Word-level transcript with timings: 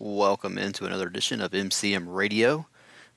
Welcome 0.00 0.58
into 0.58 0.86
another 0.86 1.06
edition 1.06 1.40
of 1.40 1.52
MCM 1.52 2.06
Radio. 2.08 2.66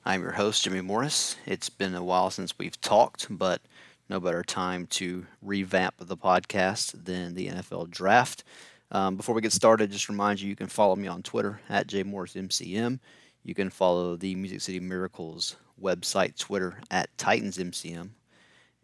I'm 0.04 0.22
your 0.22 0.30
host, 0.30 0.62
Jimmy 0.62 0.80
Morris. 0.80 1.34
It's 1.44 1.68
been 1.68 1.92
a 1.96 2.04
while 2.04 2.30
since 2.30 2.56
we've 2.56 2.80
talked, 2.80 3.26
but 3.28 3.60
no 4.08 4.20
better 4.20 4.44
time 4.44 4.86
to 4.90 5.26
revamp 5.42 5.94
the 5.98 6.16
podcast 6.16 7.04
than 7.04 7.34
the 7.34 7.48
NFL 7.48 7.90
draft. 7.90 8.44
Um, 8.92 9.16
before 9.16 9.34
we 9.34 9.40
get 9.40 9.52
started, 9.52 9.90
just 9.90 10.08
remind 10.08 10.40
you 10.40 10.48
you 10.48 10.54
can 10.54 10.68
follow 10.68 10.94
me 10.94 11.08
on 11.08 11.24
Twitter 11.24 11.60
at 11.68 11.88
jmorrismcm. 11.88 13.00
You 13.42 13.54
can 13.56 13.70
follow 13.70 14.14
the 14.14 14.36
Music 14.36 14.60
City 14.60 14.78
Miracles 14.78 15.56
website, 15.82 16.38
Twitter 16.38 16.78
at 16.92 17.14
TitansMCM. 17.16 18.10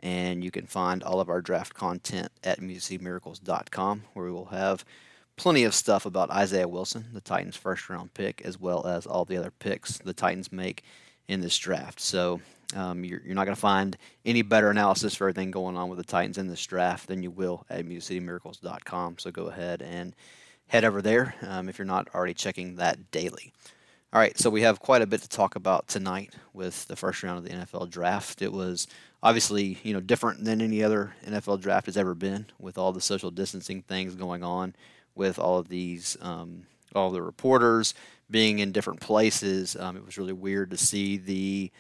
And 0.01 0.43
you 0.43 0.51
can 0.51 0.67
find 0.67 1.05
all 1.05 1.21
of 1.21 1.29
our 1.29 1.41
draft 1.41 1.75
content 1.75 2.33
at 2.43 2.61
musiccitymiracles.com, 2.61 4.03
where 4.15 4.27
we 4.27 4.33
will 4.33 4.47
have 4.47 4.85
plenty 5.37 5.65
of 5.65 5.75
stuff 5.75 6.07
about 6.07 6.31
Isaiah 6.31 6.69
Wilson, 6.69 7.07
the 7.13 7.21
Titans' 7.21 7.57
first 7.57 7.89
round 7.89 8.15
pick, 8.15 8.43
as 8.45 8.59
well 8.59 8.87
as 8.87 9.07
all 9.07 9.25
the 9.25 9.37
other 9.37 9.51
picks 9.51 9.99
the 9.99 10.13
Titans 10.13 10.53
make 10.53 10.85
in 11.29 11.41
this 11.41 11.57
draft. 11.57 12.01
So 12.01 12.41
um, 12.75 13.05
you're, 13.05 13.21
you're, 13.25 13.35
not 13.35 13.45
going 13.45 13.55
to 13.55 13.61
find 13.61 13.97
any 14.25 14.43
better 14.43 14.71
analysis 14.71 15.15
for 15.15 15.25
everything 15.25 15.51
going 15.51 15.77
on 15.77 15.89
with 15.89 15.99
the 15.99 16.05
Titans 16.05 16.39
in 16.39 16.49
this 16.49 16.65
draft 16.65 17.09
than 17.09 17.23
you 17.23 17.31
will 17.31 17.65
at 17.71 17.85
MusicCityMiracles.com. 17.85 19.19
So 19.19 19.31
go 19.31 19.47
ahead 19.47 19.83
and 19.83 20.15
head 20.69 20.85
over 20.85 21.03
there 21.03 21.35
um, 21.43 21.69
if 21.69 21.79
you're 21.79 21.87
not 21.87 22.09
already 22.15 22.35
checking 22.35 22.77
that 22.77 23.11
daily. 23.11 23.53
All 24.13 24.21
right, 24.21 24.39
so 24.39 24.49
we 24.49 24.63
have 24.63 24.79
quite 24.79 25.03
a 25.03 25.07
bit 25.07 25.23
to 25.23 25.29
talk 25.29 25.57
about 25.57 25.89
tonight 25.89 26.35
with 26.53 26.87
the 26.87 26.95
first 26.95 27.23
round 27.25 27.39
of 27.39 27.45
the 27.45 27.51
NFL 27.51 27.91
draft. 27.91 28.43
It 28.43 28.53
was 28.53 28.87
obviously, 29.25 29.79
you 29.83 29.93
know, 29.93 30.01
different 30.01 30.45
than 30.45 30.61
any 30.61 30.85
other 30.85 31.15
NFL 31.27 31.61
draft 31.61 31.87
has 31.87 31.97
ever 31.97 32.15
been, 32.15 32.47
with 32.61 32.79
all 32.79 32.93
the 32.93 33.01
social 33.01 33.33
distancing 33.33 33.83
things 33.83 34.15
going 34.15 34.45
on 34.45 34.75
with 35.15 35.39
all 35.39 35.59
of 35.59 35.69
these, 35.69 36.17
um, 36.21 36.65
all 36.95 37.11
the 37.11 37.23
reporters 37.23 37.95
being 38.31 38.59
in 38.59 38.73
different 38.73 39.01
places. 39.01 39.77
Um, 39.77 39.97
it 39.97 40.05
was 40.05 40.19
really 40.19 40.33
weird 40.33 40.71
to 40.71 40.77
see 40.77 41.17
the, 41.17 41.71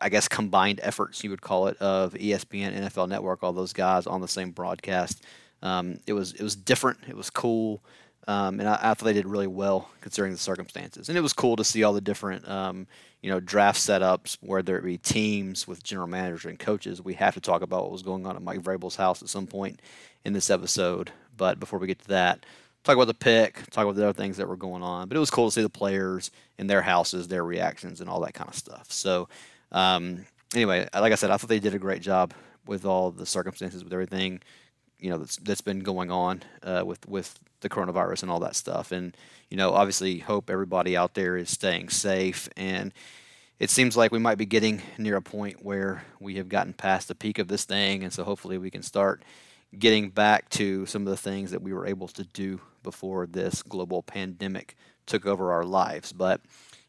I 0.00 0.08
guess, 0.08 0.28
combined 0.28 0.80
efforts, 0.82 1.24
you 1.24 1.30
would 1.30 1.42
call 1.42 1.68
it, 1.68 1.76
of 1.78 2.14
ESPN, 2.14 2.76
NFL 2.76 3.08
Network, 3.08 3.42
all 3.42 3.52
those 3.52 3.72
guys 3.72 4.06
on 4.06 4.20
the 4.20 4.28
same 4.28 4.50
broadcast. 4.50 5.24
Um, 5.62 5.98
it 6.06 6.12
was 6.14 6.32
it 6.32 6.42
was 6.42 6.56
different. 6.56 7.00
It 7.08 7.16
was 7.16 7.28
cool. 7.28 7.82
Um, 8.28 8.60
and 8.60 8.68
I, 8.68 8.74
I, 8.74 8.94
thought 8.94 9.06
they 9.06 9.12
did 9.12 9.26
really 9.26 9.46
well 9.46 9.90
considering 10.02 10.32
the 10.32 10.38
circumstances. 10.38 11.08
And 11.08 11.16
it 11.16 11.22
was 11.22 11.32
cool 11.32 11.56
to 11.56 11.64
see 11.64 11.82
all 11.82 11.92
the 11.92 12.00
different, 12.00 12.48
um, 12.48 12.86
you 13.22 13.30
know, 13.30 13.40
draft 13.40 13.80
setups, 13.80 14.36
whether 14.40 14.78
it 14.78 14.84
be 14.84 14.98
teams 14.98 15.66
with 15.66 15.82
general 15.82 16.06
managers 16.06 16.44
and 16.44 16.58
coaches. 16.58 17.02
We 17.02 17.14
have 17.14 17.34
to 17.34 17.40
talk 17.40 17.62
about 17.62 17.82
what 17.82 17.92
was 17.92 18.02
going 18.02 18.26
on 18.26 18.36
at 18.36 18.42
Mike 18.42 18.60
Vrabel's 18.60 18.96
house 18.96 19.22
at 19.22 19.28
some 19.28 19.46
point 19.46 19.80
in 20.24 20.32
this 20.32 20.50
episode. 20.50 21.10
But 21.40 21.58
before 21.58 21.78
we 21.78 21.86
get 21.86 22.00
to 22.00 22.08
that, 22.08 22.44
talk 22.84 22.96
about 22.96 23.06
the 23.06 23.14
pick, 23.14 23.54
talk 23.70 23.84
about 23.84 23.96
the 23.96 24.04
other 24.04 24.12
things 24.12 24.36
that 24.36 24.46
were 24.46 24.58
going 24.58 24.82
on. 24.82 25.08
But 25.08 25.16
it 25.16 25.20
was 25.20 25.30
cool 25.30 25.48
to 25.48 25.50
see 25.50 25.62
the 25.62 25.70
players 25.70 26.30
in 26.58 26.66
their 26.66 26.82
houses, 26.82 27.28
their 27.28 27.42
reactions, 27.42 28.02
and 28.02 28.10
all 28.10 28.20
that 28.20 28.34
kind 28.34 28.50
of 28.50 28.54
stuff. 28.54 28.92
So, 28.92 29.30
um, 29.72 30.26
anyway, 30.54 30.86
like 30.92 31.12
I 31.12 31.14
said, 31.14 31.30
I 31.30 31.38
thought 31.38 31.48
they 31.48 31.58
did 31.58 31.74
a 31.74 31.78
great 31.78 32.02
job 32.02 32.34
with 32.66 32.84
all 32.84 33.10
the 33.10 33.24
circumstances, 33.24 33.82
with 33.82 33.94
everything, 33.94 34.42
you 34.98 35.08
know, 35.08 35.16
that's, 35.16 35.36
that's 35.38 35.62
been 35.62 35.80
going 35.80 36.10
on 36.10 36.42
uh, 36.62 36.82
with 36.84 37.08
with 37.08 37.38
the 37.62 37.70
coronavirus 37.70 38.22
and 38.22 38.30
all 38.30 38.40
that 38.40 38.54
stuff. 38.54 38.92
And 38.92 39.16
you 39.48 39.56
know, 39.56 39.72
obviously, 39.72 40.18
hope 40.18 40.50
everybody 40.50 40.94
out 40.94 41.14
there 41.14 41.38
is 41.38 41.48
staying 41.48 41.88
safe. 41.88 42.50
And 42.54 42.92
it 43.58 43.70
seems 43.70 43.96
like 43.96 44.12
we 44.12 44.18
might 44.18 44.36
be 44.36 44.44
getting 44.44 44.82
near 44.98 45.16
a 45.16 45.22
point 45.22 45.64
where 45.64 46.04
we 46.20 46.34
have 46.36 46.50
gotten 46.50 46.74
past 46.74 47.08
the 47.08 47.14
peak 47.14 47.38
of 47.38 47.48
this 47.48 47.64
thing, 47.64 48.04
and 48.04 48.12
so 48.12 48.24
hopefully 48.24 48.58
we 48.58 48.70
can 48.70 48.82
start 48.82 49.22
getting 49.78 50.10
back 50.10 50.48
to 50.50 50.86
some 50.86 51.02
of 51.02 51.08
the 51.08 51.16
things 51.16 51.50
that 51.50 51.62
we 51.62 51.72
were 51.72 51.86
able 51.86 52.08
to 52.08 52.24
do 52.24 52.60
before 52.82 53.26
this 53.26 53.62
global 53.62 54.02
pandemic 54.02 54.76
took 55.06 55.26
over 55.26 55.52
our 55.52 55.64
lives. 55.64 56.12
But 56.12 56.40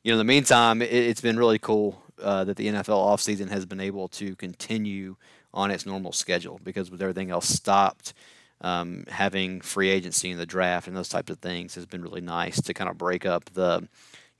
you 0.03 0.11
know, 0.11 0.19
in 0.19 0.25
the 0.25 0.33
meantime, 0.33 0.81
it, 0.81 0.91
has 0.91 1.21
been 1.21 1.37
really 1.37 1.59
cool 1.59 2.01
uh, 2.21 2.43
that 2.45 2.57
the 2.57 2.67
NFL 2.67 2.87
offseason 2.87 3.49
has 3.49 3.65
been 3.65 3.79
able 3.79 4.07
to 4.09 4.35
continue 4.35 5.15
on 5.53 5.69
its 5.69 5.85
normal 5.85 6.11
schedule 6.11 6.59
because 6.63 6.89
with 6.89 7.01
everything 7.01 7.29
else 7.29 7.47
stopped, 7.47 8.13
um, 8.61 9.05
having 9.09 9.61
free 9.61 9.89
agency 9.89 10.31
in 10.31 10.37
the 10.37 10.45
draft 10.45 10.87
and 10.87 10.95
those 10.95 11.09
types 11.09 11.31
of 11.31 11.39
things 11.39 11.75
has 11.75 11.85
been 11.85 12.01
really 12.01 12.21
nice 12.21 12.61
to 12.61 12.73
kind 12.73 12.89
of 12.89 12.97
break 12.97 13.25
up 13.25 13.45
the 13.53 13.87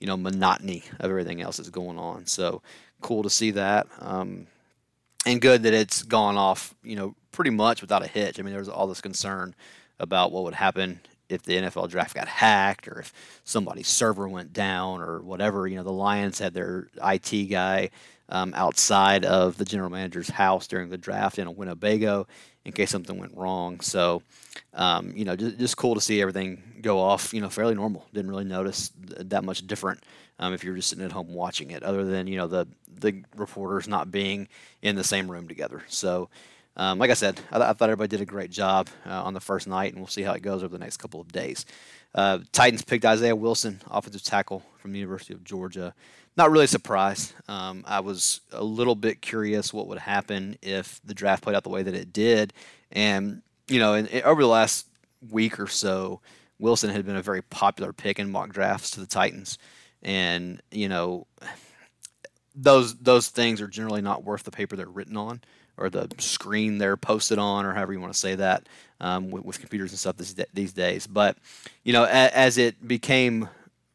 you 0.00 0.06
know 0.06 0.16
monotony 0.16 0.82
of 1.00 1.10
everything 1.10 1.40
else 1.40 1.58
that's 1.58 1.70
going 1.70 1.98
on. 1.98 2.26
So 2.26 2.62
cool 3.00 3.22
to 3.22 3.30
see 3.30 3.52
that. 3.52 3.86
Um, 4.00 4.46
and 5.24 5.40
good 5.40 5.62
that 5.62 5.74
it's 5.74 6.02
gone 6.02 6.36
off, 6.36 6.74
you 6.82 6.96
know, 6.96 7.14
pretty 7.32 7.50
much 7.50 7.80
without 7.80 8.04
a 8.04 8.06
hitch. 8.06 8.38
I 8.38 8.42
mean, 8.42 8.52
there 8.52 8.60
was 8.60 8.68
all 8.68 8.86
this 8.86 9.00
concern 9.00 9.54
about 9.98 10.32
what 10.32 10.44
would 10.44 10.54
happen 10.54 11.00
if 11.28 11.42
the 11.42 11.54
NFL 11.54 11.88
draft 11.88 12.14
got 12.14 12.28
hacked 12.28 12.86
or 12.86 13.00
if 13.00 13.12
somebody's 13.44 13.88
server 13.88 14.28
went 14.28 14.52
down 14.52 15.00
or 15.00 15.20
whatever. 15.20 15.66
You 15.66 15.76
know, 15.76 15.82
the 15.82 15.92
Lions 15.92 16.38
had 16.38 16.54
their 16.54 16.88
IT 17.02 17.46
guy 17.46 17.90
um, 18.28 18.52
outside 18.54 19.24
of 19.24 19.56
the 19.56 19.64
general 19.64 19.90
manager's 19.90 20.28
house 20.28 20.66
during 20.66 20.90
the 20.90 20.98
draft 20.98 21.38
in 21.38 21.46
a 21.46 21.50
Winnebago 21.50 22.26
in 22.64 22.72
case 22.72 22.90
something 22.90 23.18
went 23.18 23.36
wrong. 23.36 23.80
So, 23.80 24.22
um, 24.74 25.12
you 25.16 25.24
know, 25.24 25.36
just, 25.36 25.58
just 25.58 25.76
cool 25.76 25.94
to 25.94 26.00
see 26.00 26.20
everything 26.20 26.62
go 26.80 26.98
off, 26.98 27.34
you 27.34 27.40
know, 27.40 27.48
fairly 27.48 27.74
normal. 27.74 28.06
Didn't 28.12 28.30
really 28.30 28.44
notice 28.44 28.90
that 28.98 29.44
much 29.44 29.66
different 29.66 30.02
um, 30.38 30.54
if 30.54 30.64
you're 30.64 30.76
just 30.76 30.88
sitting 30.88 31.04
at 31.04 31.12
home 31.12 31.34
watching 31.34 31.70
it, 31.70 31.82
other 31.82 32.04
than, 32.04 32.26
you 32.26 32.36
know, 32.36 32.46
the, 32.46 32.66
the 33.00 33.22
reporters 33.36 33.88
not 33.88 34.10
being 34.10 34.48
in 34.80 34.96
the 34.96 35.04
same 35.04 35.30
room 35.30 35.48
together. 35.48 35.82
So, 35.88 36.28
um, 36.76 36.98
like 36.98 37.10
I 37.10 37.14
said, 37.14 37.40
I, 37.50 37.58
I, 37.58 37.72
thought 37.72 37.90
everybody 37.90 38.08
did 38.08 38.20
a 38.20 38.26
great 38.26 38.50
job 38.50 38.88
uh, 39.06 39.22
on 39.22 39.34
the 39.34 39.40
first 39.40 39.66
night, 39.66 39.92
and 39.92 40.00
we'll 40.00 40.08
see 40.08 40.22
how 40.22 40.32
it 40.32 40.42
goes 40.42 40.62
over 40.62 40.72
the 40.72 40.82
next 40.82 40.96
couple 40.96 41.20
of 41.20 41.30
days. 41.30 41.66
Uh, 42.14 42.38
Titans 42.52 42.82
picked 42.82 43.04
Isaiah 43.04 43.36
Wilson, 43.36 43.80
offensive 43.90 44.22
tackle 44.22 44.62
from 44.78 44.92
the 44.92 44.98
University 44.98 45.34
of 45.34 45.44
Georgia. 45.44 45.94
Not 46.36 46.50
really 46.50 46.66
surprised. 46.66 47.34
Um, 47.46 47.84
I 47.86 48.00
was 48.00 48.40
a 48.52 48.64
little 48.64 48.94
bit 48.94 49.20
curious 49.20 49.72
what 49.72 49.86
would 49.88 49.98
happen 49.98 50.56
if 50.62 51.00
the 51.04 51.14
draft 51.14 51.42
played 51.42 51.56
out 51.56 51.62
the 51.62 51.68
way 51.68 51.82
that 51.82 51.94
it 51.94 52.12
did. 52.12 52.54
And, 52.90 53.42
you 53.68 53.78
know, 53.78 53.94
in, 53.94 54.06
in, 54.06 54.22
over 54.22 54.40
the 54.40 54.48
last 54.48 54.86
week 55.30 55.60
or 55.60 55.66
so, 55.66 56.20
Wilson 56.58 56.90
had 56.90 57.04
been 57.04 57.16
a 57.16 57.22
very 57.22 57.42
popular 57.42 57.92
pick 57.92 58.18
in 58.18 58.30
mock 58.30 58.50
drafts 58.50 58.90
to 58.92 59.00
the 59.00 59.06
Titans. 59.06 59.58
And, 60.02 60.62
you 60.70 60.88
know, 60.88 61.26
those 62.54 62.96
those 62.96 63.28
things 63.28 63.60
are 63.60 63.68
generally 63.68 64.02
not 64.02 64.24
worth 64.24 64.42
the 64.42 64.50
paper 64.50 64.76
they're 64.76 64.86
written 64.86 65.16
on 65.16 65.40
or 65.76 65.90
the 65.90 66.08
screen 66.18 66.78
they're 66.78 66.96
posted 66.96 67.38
on, 67.38 67.64
or 67.64 67.72
however 67.74 67.92
you 67.92 68.00
want 68.00 68.12
to 68.12 68.18
say 68.18 68.34
that, 68.34 68.68
um, 69.00 69.30
with, 69.30 69.44
with, 69.44 69.60
computers 69.60 69.90
and 69.90 69.98
stuff 69.98 70.16
this, 70.16 70.34
these 70.52 70.72
days. 70.72 71.06
But 71.06 71.36
you 71.82 71.92
know, 71.92 72.04
as, 72.04 72.30
as 72.32 72.58
it 72.58 72.86
became 72.86 73.48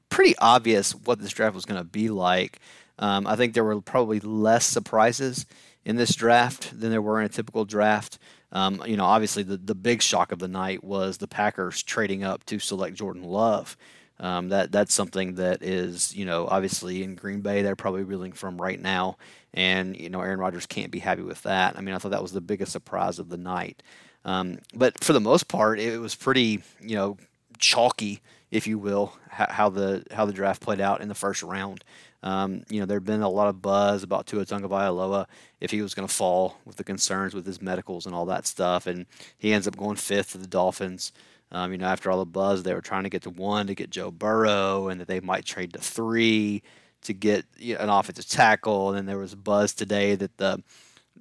pretty 0.09 0.35
obvious 0.37 0.93
what 0.93 1.19
this 1.19 1.31
draft 1.31 1.55
was 1.55 1.66
going 1.66 1.79
to 1.79 1.85
be 1.85 2.09
like, 2.09 2.59
um, 2.99 3.27
I 3.27 3.35
think 3.35 3.53
there 3.53 3.63
were 3.63 3.79
probably 3.81 4.19
less 4.19 4.66
surprises 4.66 5.45
in 5.85 5.95
this 5.95 6.16
draft 6.16 6.77
than 6.79 6.91
there 6.91 7.01
were 7.01 7.19
in 7.19 7.25
a 7.25 7.29
typical 7.29 7.66
draft. 7.66 8.17
Um, 8.51 8.81
you 8.85 8.97
know, 8.97 9.05
obviously 9.05 9.43
the 9.43 9.57
the 9.57 9.75
big 9.75 10.01
shock 10.01 10.31
of 10.31 10.39
the 10.39 10.47
night 10.47 10.83
was 10.83 11.17
the 11.17 11.27
Packers 11.27 11.83
trading 11.83 12.23
up 12.23 12.45
to 12.45 12.59
select 12.59 12.95
Jordan 12.95 13.23
Love. 13.23 13.77
Um, 14.19 14.50
that 14.50 14.72
that's 14.72 14.94
something 14.94 15.35
that 15.35 15.61
is 15.61 16.16
you 16.16 16.25
know 16.25 16.47
obviously 16.47 17.03
in 17.03 17.16
Green 17.16 17.41
Bay 17.41 17.61
they're 17.61 17.75
probably 17.75 18.03
reeling 18.03 18.31
from 18.31 18.59
right 18.59 18.79
now, 18.79 19.17
and 19.53 19.95
you 19.95 20.09
know 20.09 20.22
Aaron 20.22 20.39
Rodgers 20.39 20.66
can't 20.66 20.91
be 20.91 21.00
happy 21.00 21.22
with 21.22 21.44
that. 21.44 21.78
I 21.78 21.81
mean 21.81 21.94
I 21.94 22.00
thought 22.00 22.11
that 22.11 22.22
was 22.22 22.31
the 22.31 22.41
biggest 22.41 22.72
surprise 22.72 23.19
of 23.19 23.29
the 23.29 23.38
night, 23.38 23.83
um, 24.25 24.59
but 24.73 25.03
for 25.03 25.13
the 25.13 25.19
most 25.19 25.47
part 25.47 25.79
it 25.79 26.00
was 26.00 26.16
pretty 26.16 26.61
you 26.81 26.95
know 26.95 27.17
chalky 27.59 28.22
if 28.50 28.66
you 28.66 28.78
will 28.78 29.13
how 29.29 29.69
the 29.69 30.03
how 30.11 30.25
the 30.25 30.34
draft 30.34 30.61
played 30.61 30.81
out 30.81 31.01
in 31.01 31.07
the 31.07 31.16
first 31.16 31.44
round. 31.44 31.84
Um, 32.23 32.63
you 32.69 32.79
know, 32.79 32.85
there 32.85 32.97
had 32.97 33.05
been 33.05 33.22
a 33.22 33.29
lot 33.29 33.47
of 33.47 33.61
buzz 33.61 34.03
about 34.03 34.25
Tua 34.25 34.45
Tagovailoa 34.45 35.28
if 35.61 35.72
he 35.72 35.81
was 35.81 35.94
going 35.94 36.07
to 36.07 36.13
fall 36.13 36.57
with 36.66 36.78
the 36.78 36.84
concerns 36.84 37.34
with 37.34 37.45
his 37.45 37.61
medicals 37.61 38.05
and 38.05 38.16
all 38.16 38.25
that 38.25 38.47
stuff, 38.47 38.88
and 38.88 39.05
he 39.38 39.53
ends 39.53 39.67
up 39.67 39.78
going 39.78 39.97
fifth 39.97 40.31
to 40.31 40.38
the 40.38 40.47
Dolphins. 40.47 41.11
Um, 41.52 41.72
you 41.72 41.78
know, 41.78 41.88
after 41.88 42.12
all 42.12 42.19
the 42.19 42.25
buzz, 42.25 42.63
they 42.63 42.74
were 42.74 42.81
trying 42.81 43.03
to 43.03 43.09
get 43.09 43.24
to 43.24 43.30
one 43.30 43.68
to 43.68 43.75
get 43.75 43.90
Joe 43.90 44.12
Burrow, 44.12 44.90
and 44.90 45.00
that 45.00 45.08
they 45.08 45.19
might 45.19 45.46
trade 45.46 45.73
to 45.73 45.79
three 45.79 46.61
to 47.03 47.14
get 47.14 47.46
you 47.58 47.76
know, 47.76 47.82
an 47.82 47.90
offensive 47.90 48.28
tackle. 48.28 48.90
And 48.90 48.97
then 48.97 49.05
there 49.05 49.17
was 49.17 49.34
buzz 49.35 49.73
today 49.73 50.16
that 50.16 50.38
the 50.38 50.61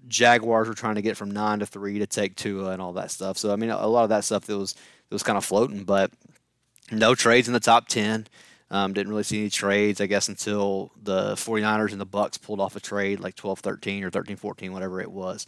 Jaguars 0.09 0.69
were 0.69 0.75
trying 0.75 0.97
to 0.97 1.03
get 1.03 1.17
from 1.17 1.31
nine 1.31 1.61
to 1.61 1.67
three 1.67 1.99
to 1.99 2.07
take 2.07 2.37
Tua 2.37 2.71
and 2.71 2.83
all 2.83 2.93
that 2.95 3.11
stuff. 3.11 3.39
So 3.39 3.53
I 3.53 3.57
mean, 3.57 3.71
a 3.71 3.87
lot 3.87 4.03
of 4.05 4.09
that 4.11 4.25
stuff 4.25 4.45
that 4.47 4.59
was 4.59 4.73
that 4.73 5.15
was 5.15 5.23
kind 5.23 5.39
of 5.39 5.45
floating, 5.45 5.85
but 5.85 6.11
no 6.91 7.15
trades 7.15 7.49
in 7.49 7.55
the 7.55 7.61
top 7.61 7.89
ten. 7.89 8.27
Um, 8.69 8.93
didn't 8.93 9.11
really 9.11 9.23
see 9.23 9.41
any 9.41 9.51
trades, 9.51 10.01
I 10.01 10.07
guess, 10.07 10.29
until 10.29 10.91
the 11.01 11.35
49ers 11.35 11.93
and 11.93 12.01
the 12.01 12.07
Bucs 12.07 12.41
pulled 12.41 12.59
off 12.59 12.75
a 12.75 12.81
trade 12.81 13.21
like 13.21 13.37
12-13 13.37 14.03
or 14.03 14.11
13-14, 14.11 14.71
whatever 14.71 15.01
it 15.01 15.11
was. 15.11 15.47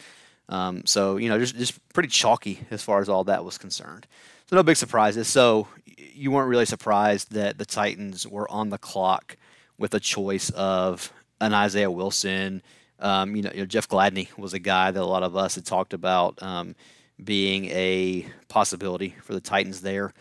Um, 0.49 0.87
so 0.87 1.17
you 1.17 1.29
know, 1.29 1.39
just 1.39 1.57
just 1.57 1.79
pretty 1.93 2.09
chalky 2.09 2.61
as 2.71 2.83
far 2.83 3.01
as 3.01 3.09
all 3.09 3.25
that 3.25 3.45
was 3.45 3.59
concerned. 3.59 4.07
So 4.47 4.57
no 4.57 4.63
big 4.63 4.77
surprises. 4.77 5.29
So 5.29 5.69
you 5.97 6.31
weren't 6.31 6.49
really 6.49 6.65
surprised 6.65 7.33
that 7.33 7.59
the 7.59 7.67
Titans 7.67 8.27
were 8.27 8.51
on 8.51 8.71
the 8.71 8.79
clock 8.79 9.37
with 9.77 9.95
a 9.95 10.01
choice 10.01 10.51
of 10.51 11.13
an 11.41 11.55
Isaiah 11.55 11.91
Wilson. 11.91 12.63
Um, 12.99 13.37
you, 13.37 13.43
know, 13.43 13.51
you, 13.55 13.61
know, 13.61 13.67
Jeff 13.67 13.89
Gladney 13.89 14.37
was 14.37 14.55
a 14.55 14.59
guy 14.59 14.91
that 14.91 15.01
a 15.01 15.07
lot 15.07 15.23
of 15.23 15.37
us 15.37 15.55
had 15.55 15.65
talked 15.65 15.93
about 15.93 16.43
um, 16.43 16.75
being 17.23 17.67
a 17.67 18.27
possibility 18.49 19.15
for 19.23 19.35
the 19.35 19.41
Titans 19.41 19.83
there. 19.83 20.13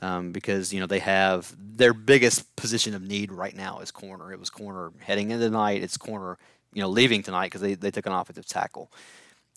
um, 0.00 0.32
because 0.32 0.72
you 0.72 0.80
know 0.80 0.86
they 0.86 0.98
have 0.98 1.54
their 1.58 1.94
biggest 1.94 2.54
position 2.56 2.94
of 2.94 3.02
need 3.02 3.30
right 3.30 3.54
now 3.54 3.78
is 3.78 3.90
corner. 3.90 4.32
It 4.32 4.40
was 4.40 4.50
corner 4.50 4.92
heading 5.00 5.30
into 5.30 5.46
tonight. 5.46 5.82
It's 5.82 5.96
corner, 5.96 6.38
you 6.72 6.82
know, 6.82 6.88
leaving 6.88 7.22
tonight 7.22 7.46
because 7.46 7.60
they, 7.60 7.74
they 7.74 7.90
took 7.90 8.06
an 8.06 8.12
offensive 8.12 8.46
tackle. 8.46 8.90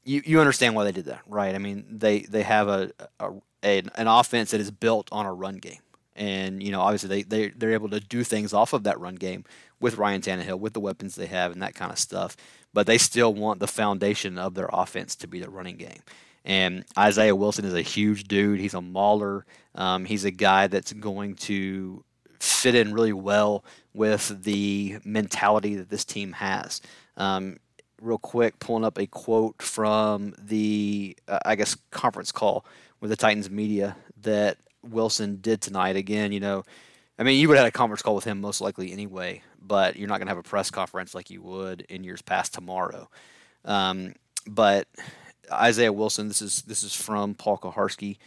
You, 0.08 0.22
you 0.26 0.40
understand 0.40 0.74
why 0.74 0.86
they 0.86 0.94
did 0.94 1.06
that, 1.06 1.22
right? 1.28 1.54
I 1.54 1.58
mean, 1.58 1.86
they 1.90 2.22
they 2.22 2.44
have 2.44 2.70
a, 2.70 2.92
a, 3.20 3.32
a 3.64 3.84
an 3.96 4.08
offense 4.08 4.52
that 4.52 4.62
is 4.62 4.72
built 4.72 5.10
on 5.12 5.26
a 5.26 5.34
run 5.34 5.58
game, 5.58 5.82
and 6.16 6.64
you 6.64 6.72
know, 6.72 6.80
obviously 6.80 7.10
they 7.10 7.24
they 7.24 7.50
they're 7.50 7.74
able 7.74 7.90
to 7.90 8.00
do 8.00 8.24
things 8.24 8.54
off 8.54 8.72
of 8.72 8.84
that 8.84 9.00
run 9.00 9.16
game 9.16 9.44
with 9.80 9.98
Ryan 9.98 10.22
Tannehill, 10.22 10.60
with 10.60 10.74
the 10.74 10.80
weapons 10.80 11.16
they 11.16 11.26
have, 11.26 11.52
and 11.52 11.62
that 11.62 11.76
kind 11.76 11.92
of 11.92 12.00
stuff. 12.00 12.38
But 12.74 12.88
they 12.88 12.98
still 12.98 13.34
want 13.34 13.60
the 13.60 13.68
foundation 13.68 14.38
of 14.38 14.54
their 14.54 14.70
offense 14.72 15.16
to 15.18 15.28
be 15.28 15.40
the 15.40 15.50
running 15.50 15.78
game. 15.78 16.02
And 16.46 16.86
Isaiah 16.98 17.36
Wilson 17.36 17.66
is 17.66 17.74
a 17.74 17.82
huge 17.82 18.24
dude. 18.24 18.62
He's 18.62 18.74
a 18.74 18.82
mauler. 18.82 19.46
Um, 19.76 20.06
he's 20.06 20.24
a 20.24 20.32
guy 20.32 20.68
that's 20.68 20.94
going 20.94 21.36
to 21.36 22.06
fit 22.40 22.76
in 22.76 22.94
really 22.94 23.12
well 23.14 23.66
with 23.94 24.44
the 24.44 25.00
mentality 25.04 25.76
that 25.76 25.90
this 25.90 26.06
team 26.06 26.32
has. 26.34 26.82
Um, 27.18 27.58
real 28.02 28.18
quick, 28.18 28.60
pulling 28.60 28.86
up 28.86 28.98
a 28.98 29.08
quote 29.08 29.62
from 29.62 30.36
the, 30.38 31.18
uh, 31.28 31.40
I 31.46 31.56
guess, 31.56 31.76
conference 31.92 32.32
call 32.32 32.66
with 33.00 33.10
the 33.10 33.16
Titans 33.16 33.50
media 33.50 33.96
that 34.22 34.58
Wilson 34.84 35.40
did 35.42 35.62
tonight. 35.62 35.96
Again, 35.96 36.32
you 36.32 36.40
know, 36.40 36.64
I 37.20 37.24
mean, 37.24 37.40
you 37.40 37.48
would 37.48 37.58
have 37.58 37.66
had 37.66 37.74
a 37.74 37.78
conference 37.78 38.02
call 38.02 38.16
with 38.16 38.26
him 38.26 38.42
most 38.42 38.62
likely 38.62 38.92
anyway, 38.92 39.42
but 39.62 39.96
you're 39.96 40.08
not 40.08 40.18
going 40.18 40.28
to 40.28 40.32
have 40.32 40.38
a 40.38 40.44
press 40.44 40.70
conference 40.72 41.16
like 41.16 41.30
you 41.30 41.42
would 41.42 41.82
in 41.90 42.04
years 42.04 42.22
past 42.22 42.54
tomorrow. 42.54 43.10
Um, 43.66 44.14
but 44.46 44.88
Isaiah 45.52 45.94
Wilson. 45.94 46.28
This 46.28 46.42
is 46.42 46.62
this 46.64 46.84
is 46.84 46.94
from 46.94 47.34
Paul 47.34 47.58
Kuharsky 47.58 48.18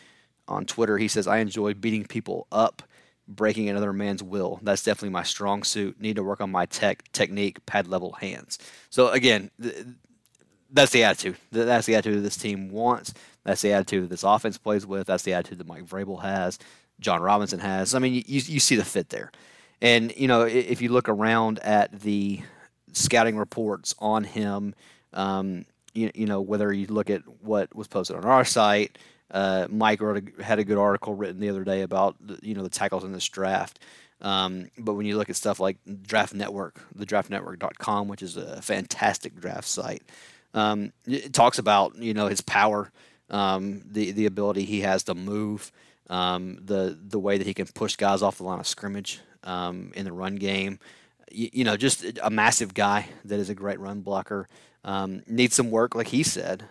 on 0.49 0.67
Twitter. 0.67 0.99
He 0.99 1.09
says, 1.09 1.27
"I 1.27 1.39
enjoy 1.39 1.75
beating 1.75 2.05
people 2.05 2.47
up, 2.51 2.83
breaking 3.31 3.69
another 3.69 3.93
man's 3.93 4.23
will. 4.23 4.61
That's 4.63 4.83
definitely 4.83 5.11
my 5.11 5.23
strong 5.23 5.63
suit. 5.63 6.01
Need 6.01 6.17
to 6.17 6.23
work 6.23 6.41
on 6.41 6.51
my 6.51 6.67
tech 6.67 7.11
technique, 7.13 7.65
pad 7.67 7.87
level 7.87 8.13
hands." 8.13 8.59
So 8.91 9.09
again, 9.09 9.51
th- 9.61 9.87
that's 10.73 10.93
the 10.93 11.05
attitude. 11.05 11.37
That's 11.51 11.87
the 11.87 11.95
attitude 11.95 12.23
this 12.23 12.37
team 12.37 12.71
wants. 12.71 13.15
That's 13.45 13.63
the 13.63 13.73
attitude 13.73 14.11
this 14.11 14.23
offense 14.23 14.59
plays 14.59 14.87
with. 14.87 15.07
That's 15.07 15.23
the 15.23 15.35
attitude 15.35 15.59
that 15.59 15.67
Mike 15.67 15.87
Vrabel 15.87 16.23
has, 16.23 16.59
Jon 17.01 17.23
Robinson 17.23 17.61
has. 17.61 17.95
I 17.95 17.99
mean, 17.99 18.15
you 18.15 18.23
you 18.27 18.61
see 18.61 18.77
the 18.77 18.85
fit 18.85 19.09
there, 19.11 19.31
and 19.81 20.13
you 20.17 20.29
know 20.29 20.43
if 20.43 20.83
you 20.83 20.91
look 20.91 21.09
around 21.09 21.59
at 21.61 22.01
the 22.01 22.41
scouting 22.93 23.37
reports 23.37 23.95
on 23.99 24.25
him. 24.25 24.75
Um, 25.13 25.65
you, 25.93 26.11
you 26.15 26.27
know 26.27 26.41
whether 26.41 26.73
you 26.73 26.87
look 26.87 27.11
at 27.11 27.23
what 27.43 27.75
was 27.75 27.89
posted 27.89 28.17
on 28.17 28.25
our 28.25 28.45
site. 28.45 28.99
Uh, 29.31 29.67
Mike 29.71 30.01
wrote 30.01 30.25
a, 30.39 30.43
had 30.43 30.59
a 30.59 30.65
good 30.65 30.79
article 30.79 31.15
written 31.15 31.41
the 31.41 31.49
other 31.49 31.65
day 31.65 31.83
about 31.83 32.17
the, 32.21 32.39
you 32.43 32.55
know 32.55 32.63
the 32.63 32.69
tackles 32.69 33.05
in 33.05 33.13
this 33.13 33.29
draft. 33.29 33.79
Um, 34.23 34.71
but 34.79 34.95
when 34.95 35.07
you 35.07 35.17
look 35.17 35.31
at 35.31 35.37
stuff 35.37 35.61
like 35.61 35.79
Draft 36.03 36.35
Network, 36.35 36.81
the 36.95 37.07
draftnetwork.com, 37.07 38.09
which 38.09 38.23
is 38.23 38.37
a 38.37 38.61
fantastic 38.61 39.35
draft 39.41 39.67
site, 39.67 40.03
um, 40.53 40.93
it 41.07 41.33
talks 41.33 41.59
about 41.59 41.97
you 41.97 42.13
know 42.13 42.27
his 42.27 42.41
power, 42.41 42.91
um, 43.31 43.83
the 43.87 44.13
the 44.13 44.27
ability 44.27 44.65
he 44.65 44.81
has 44.81 45.05
to 45.05 45.15
move, 45.15 45.73
um, 46.09 46.59
the 46.63 46.99
the 47.01 47.19
way 47.19 47.39
that 47.39 47.47
he 47.47 47.55
can 47.55 47.67
push 47.67 47.97
guys 47.97 48.23
off 48.23 48.39
the 48.39 48.45
line 48.45 48.61
of 48.61 48.67
scrimmage 48.67 49.21
um, 49.45 49.93
in 49.95 50.05
the 50.05 50.13
run 50.13 50.37
game. 50.37 50.79
You, 51.33 51.49
you, 51.53 51.65
know, 51.65 51.77
just 51.77 52.05
a 52.21 52.31
massive 52.31 52.75
guy 52.75 53.09
that 53.25 53.39
is 53.39 53.49
a 53.49 53.55
great 53.55 53.79
run 53.79 54.01
blocker. 54.01 54.49
Um, 54.83 55.23
needs 55.29 55.55
some 55.55 55.71
work, 55.71 55.95
like 55.95 56.09
he 56.09 56.23
said, 56.25 56.65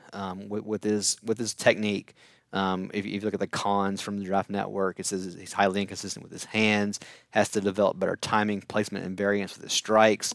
with, 0.50 0.66
with, 0.66 0.84
his 0.84 1.18
with 1.24 1.38
his 1.38 1.54
technique. 1.54 2.14
Um, 2.52 2.90
if, 2.94 3.06
if, 3.06 3.12
you 3.12 3.20
look 3.20 3.34
at 3.34 3.40
the 3.40 3.48
cons 3.48 4.02
from 4.02 4.18
the 4.18 4.26
draft 4.26 4.50
network, 4.50 5.00
it 5.00 5.06
says 5.06 5.38
he's 5.40 5.54
highly 5.54 5.82
inconsistent 5.82 6.24
with 6.24 6.32
his 6.32 6.46
hands, 6.46 7.00
has 7.30 7.50
to 7.50 7.62
develop 7.62 8.00
better 8.00 8.16
timing, 8.16 8.62
placement, 8.62 9.06
and 9.06 9.16
variance 9.16 9.56
with 9.56 9.64
his 9.64 9.74
strikes. 9.74 10.34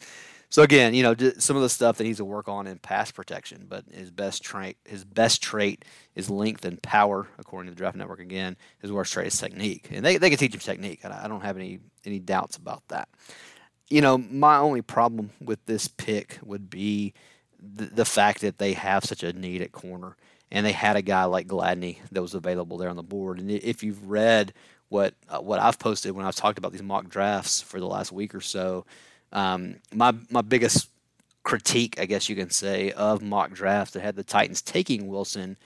So 0.54 0.62
again, 0.62 0.94
you 0.94 1.02
know, 1.02 1.16
some 1.38 1.56
of 1.56 1.62
the 1.62 1.68
stuff 1.68 1.96
that 1.98 2.04
he's 2.04 2.18
to 2.18 2.24
work 2.24 2.46
on 2.46 2.68
in 2.68 2.78
pass 2.78 3.10
protection, 3.10 3.66
but 3.68 3.84
his 3.92 4.12
best 4.12 4.44
trait, 4.44 4.76
his 4.84 5.04
best 5.04 5.42
trait 5.42 5.84
is 6.14 6.30
length 6.30 6.64
and 6.64 6.80
power, 6.80 7.26
according 7.40 7.68
to 7.68 7.74
the 7.74 7.76
Draft 7.76 7.96
Network. 7.96 8.20
Again, 8.20 8.56
his 8.78 8.92
worst 8.92 9.12
trait 9.12 9.26
is 9.26 9.36
technique, 9.36 9.88
and 9.90 10.04
they, 10.04 10.16
they 10.16 10.30
can 10.30 10.38
teach 10.38 10.54
him 10.54 10.60
technique. 10.60 11.04
I 11.04 11.26
don't 11.26 11.40
have 11.40 11.56
any 11.56 11.80
any 12.04 12.20
doubts 12.20 12.56
about 12.56 12.86
that. 12.86 13.08
You 13.88 14.00
know, 14.00 14.16
my 14.16 14.58
only 14.58 14.80
problem 14.80 15.30
with 15.40 15.58
this 15.66 15.88
pick 15.88 16.38
would 16.44 16.70
be 16.70 17.14
the, 17.60 17.86
the 17.86 18.04
fact 18.04 18.40
that 18.42 18.58
they 18.58 18.74
have 18.74 19.04
such 19.04 19.24
a 19.24 19.32
need 19.32 19.60
at 19.60 19.72
corner 19.72 20.16
and 20.50 20.64
they 20.64 20.72
had 20.72 20.96
a 20.96 21.02
guy 21.02 21.24
like 21.24 21.46
Gladney 21.46 21.98
that 22.12 22.22
was 22.22 22.34
available 22.34 22.78
there 22.78 22.90
on 22.90 22.96
the 22.96 23.02
board. 23.02 23.38
And 23.38 23.50
if 23.50 23.82
you've 23.82 24.08
read 24.08 24.52
what 24.88 25.14
uh, 25.28 25.40
what 25.40 25.60
I've 25.60 25.78
posted 25.78 26.12
when 26.12 26.24
I've 26.24 26.36
talked 26.36 26.58
about 26.58 26.72
these 26.72 26.82
mock 26.82 27.08
drafts 27.08 27.60
for 27.60 27.80
the 27.80 27.86
last 27.86 28.12
week 28.12 28.34
or 28.34 28.40
so, 28.40 28.86
um, 29.32 29.76
my 29.92 30.14
my 30.30 30.42
biggest 30.42 30.88
critique, 31.42 32.00
I 32.00 32.06
guess 32.06 32.28
you 32.28 32.36
can 32.36 32.50
say, 32.50 32.90
of 32.92 33.22
mock 33.22 33.52
drafts 33.52 33.94
that 33.94 34.00
had 34.00 34.16
the 34.16 34.24
Titans 34.24 34.62
taking 34.62 35.08
Wilson 35.08 35.56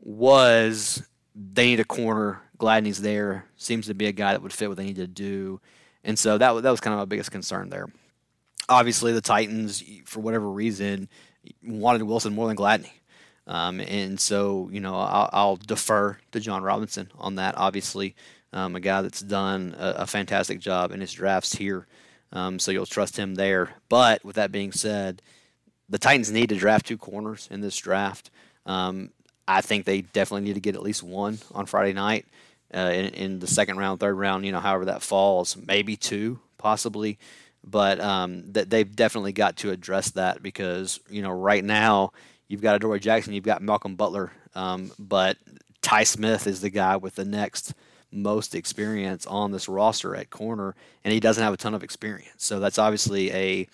was 0.00 1.06
they 1.34 1.66
need 1.66 1.80
a 1.80 1.84
corner. 1.84 2.40
Gladney's 2.58 3.00
there. 3.00 3.46
Seems 3.56 3.86
to 3.86 3.94
be 3.94 4.06
a 4.06 4.12
guy 4.12 4.32
that 4.32 4.42
would 4.42 4.52
fit 4.52 4.68
what 4.68 4.76
they 4.76 4.84
need 4.84 4.96
to 4.96 5.06
do. 5.06 5.60
And 6.04 6.18
so 6.18 6.38
that, 6.38 6.62
that 6.62 6.70
was 6.70 6.80
kind 6.80 6.94
of 6.94 6.98
my 6.98 7.04
biggest 7.04 7.30
concern 7.30 7.70
there. 7.70 7.88
Obviously, 8.68 9.12
the 9.12 9.20
Titans, 9.20 9.82
for 10.04 10.20
whatever 10.20 10.48
reason, 10.48 11.08
wanted 11.64 12.02
Wilson 12.02 12.34
more 12.34 12.48
than 12.48 12.56
Gladney. 12.56 12.90
Um, 13.46 13.80
and 13.80 14.20
so, 14.20 14.68
you 14.72 14.80
know, 14.80 14.94
I'll, 14.94 15.30
I'll, 15.32 15.56
defer 15.56 16.18
to 16.30 16.40
Jon 16.40 16.62
Robinson 16.62 17.10
on 17.18 17.34
that. 17.36 17.56
Obviously, 17.58 18.14
um, 18.52 18.76
a 18.76 18.80
guy 18.80 19.02
that's 19.02 19.20
done 19.20 19.74
a, 19.78 19.94
a, 19.98 20.06
fantastic 20.06 20.60
job 20.60 20.92
in 20.92 21.00
his 21.00 21.12
drafts 21.12 21.54
here. 21.54 21.86
Um, 22.32 22.60
so 22.60 22.70
you'll 22.70 22.86
trust 22.86 23.16
him 23.16 23.34
there. 23.34 23.70
But 23.88 24.24
with 24.24 24.36
that 24.36 24.52
being 24.52 24.70
said, 24.70 25.22
the 25.88 25.98
Titans 25.98 26.30
need 26.30 26.50
to 26.50 26.56
draft 26.56 26.86
two 26.86 26.96
corners 26.96 27.48
in 27.50 27.60
this 27.60 27.76
draft. 27.76 28.30
Um, 28.64 29.10
I 29.48 29.60
think 29.60 29.86
they 29.86 30.02
definitely 30.02 30.46
need 30.46 30.54
to 30.54 30.60
get 30.60 30.76
at 30.76 30.82
least 30.82 31.02
one 31.02 31.38
on 31.52 31.66
Friday 31.66 31.92
night 31.92 32.26
uh, 32.72 32.92
in, 32.94 33.06
in, 33.06 33.38
the 33.40 33.48
second 33.48 33.76
round, 33.76 33.98
third 33.98 34.14
round, 34.14 34.46
you 34.46 34.52
know, 34.52 34.60
however 34.60 34.84
that 34.84 35.02
falls, 35.02 35.56
maybe 35.56 35.96
two 35.96 36.38
possibly 36.58 37.18
but 37.64 38.00
um, 38.00 38.52
that 38.52 38.70
they've 38.70 38.94
definitely 38.94 39.32
got 39.32 39.56
to 39.58 39.70
address 39.70 40.10
that 40.12 40.42
because 40.42 41.00
you 41.08 41.22
know 41.22 41.30
right 41.30 41.64
now 41.64 42.12
you've 42.48 42.62
got 42.62 42.76
Adoree 42.76 43.00
Jackson, 43.00 43.32
you've 43.32 43.44
got 43.44 43.62
Malcolm 43.62 43.96
Butler, 43.96 44.32
um, 44.54 44.92
but 44.98 45.36
Tye 45.80 46.04
Smith 46.04 46.46
is 46.46 46.60
the 46.60 46.70
guy 46.70 46.96
with 46.96 47.14
the 47.14 47.24
next 47.24 47.74
most 48.12 48.54
experience 48.54 49.26
on 49.26 49.52
this 49.52 49.68
roster 49.68 50.14
at 50.14 50.30
corner, 50.30 50.74
and 51.04 51.12
he 51.12 51.20
doesn't 51.20 51.42
have 51.42 51.54
a 51.54 51.56
ton 51.56 51.74
of 51.74 51.82
experience. 51.82 52.44
So 52.44 52.60
that's 52.60 52.78
obviously 52.78 53.32
a 53.32 53.68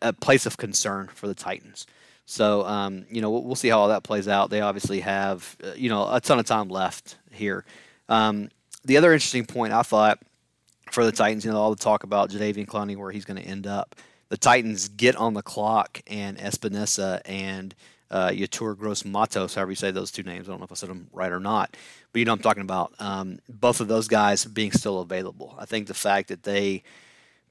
a 0.00 0.12
place 0.12 0.46
of 0.46 0.56
concern 0.56 1.08
for 1.08 1.26
the 1.26 1.34
Titans. 1.34 1.86
So 2.24 2.64
um, 2.66 3.06
you 3.10 3.20
know 3.20 3.30
we'll, 3.30 3.54
see 3.54 3.68
how 3.68 3.80
all 3.80 3.88
that 3.88 4.02
plays 4.02 4.28
out. 4.28 4.50
They 4.50 4.60
obviously 4.60 5.00
have 5.00 5.56
uh, 5.62 5.72
you 5.76 5.88
know 5.88 6.12
a 6.12 6.20
ton 6.20 6.38
of 6.38 6.46
time 6.46 6.68
left 6.68 7.16
here. 7.32 7.64
Um, 8.08 8.50
the 8.84 8.96
other 8.96 9.12
interesting 9.12 9.46
point 9.46 9.72
I 9.72 9.82
thought 9.82 10.18
for 10.90 11.04
the 11.04 11.12
Titans. 11.12 11.44
You 11.44 11.52
know, 11.52 11.58
all 11.58 11.70
the 11.70 11.82
talk 11.82 12.04
about 12.04 12.30
Jadeveon 12.30 12.66
Clowney, 12.66 12.96
where 12.96 13.10
he's 13.10 13.24
going 13.24 13.40
to 13.40 13.48
end 13.48 13.66
up. 13.66 13.96
The 14.28 14.36
Titans 14.36 14.88
get 14.88 15.16
on 15.16 15.34
the 15.34 15.42
clock, 15.42 16.02
and 16.06 16.36
Epenesa 16.38 17.20
and 17.24 17.74
uh, 18.10 18.28
Yetur 18.28 18.76
Gross 18.76 19.04
Matos, 19.04 19.54
however 19.54 19.72
you 19.72 19.76
say 19.76 19.90
those 19.90 20.10
two 20.10 20.22
names. 20.22 20.48
I 20.48 20.52
don't 20.52 20.60
know 20.60 20.64
if 20.64 20.72
I 20.72 20.76
said 20.76 20.88
them 20.88 21.08
right 21.12 21.32
or 21.32 21.40
not, 21.40 21.76
but 22.12 22.18
you 22.18 22.24
know 22.24 22.32
I'm 22.32 22.38
talking 22.38 22.62
about. 22.62 22.92
Um, 22.98 23.38
both 23.48 23.80
of 23.80 23.88
those 23.88 24.08
guys 24.08 24.44
being 24.44 24.72
still 24.72 25.00
available. 25.00 25.54
I 25.58 25.64
think 25.64 25.86
the 25.86 25.94
fact 25.94 26.28
that 26.28 26.42
they 26.42 26.82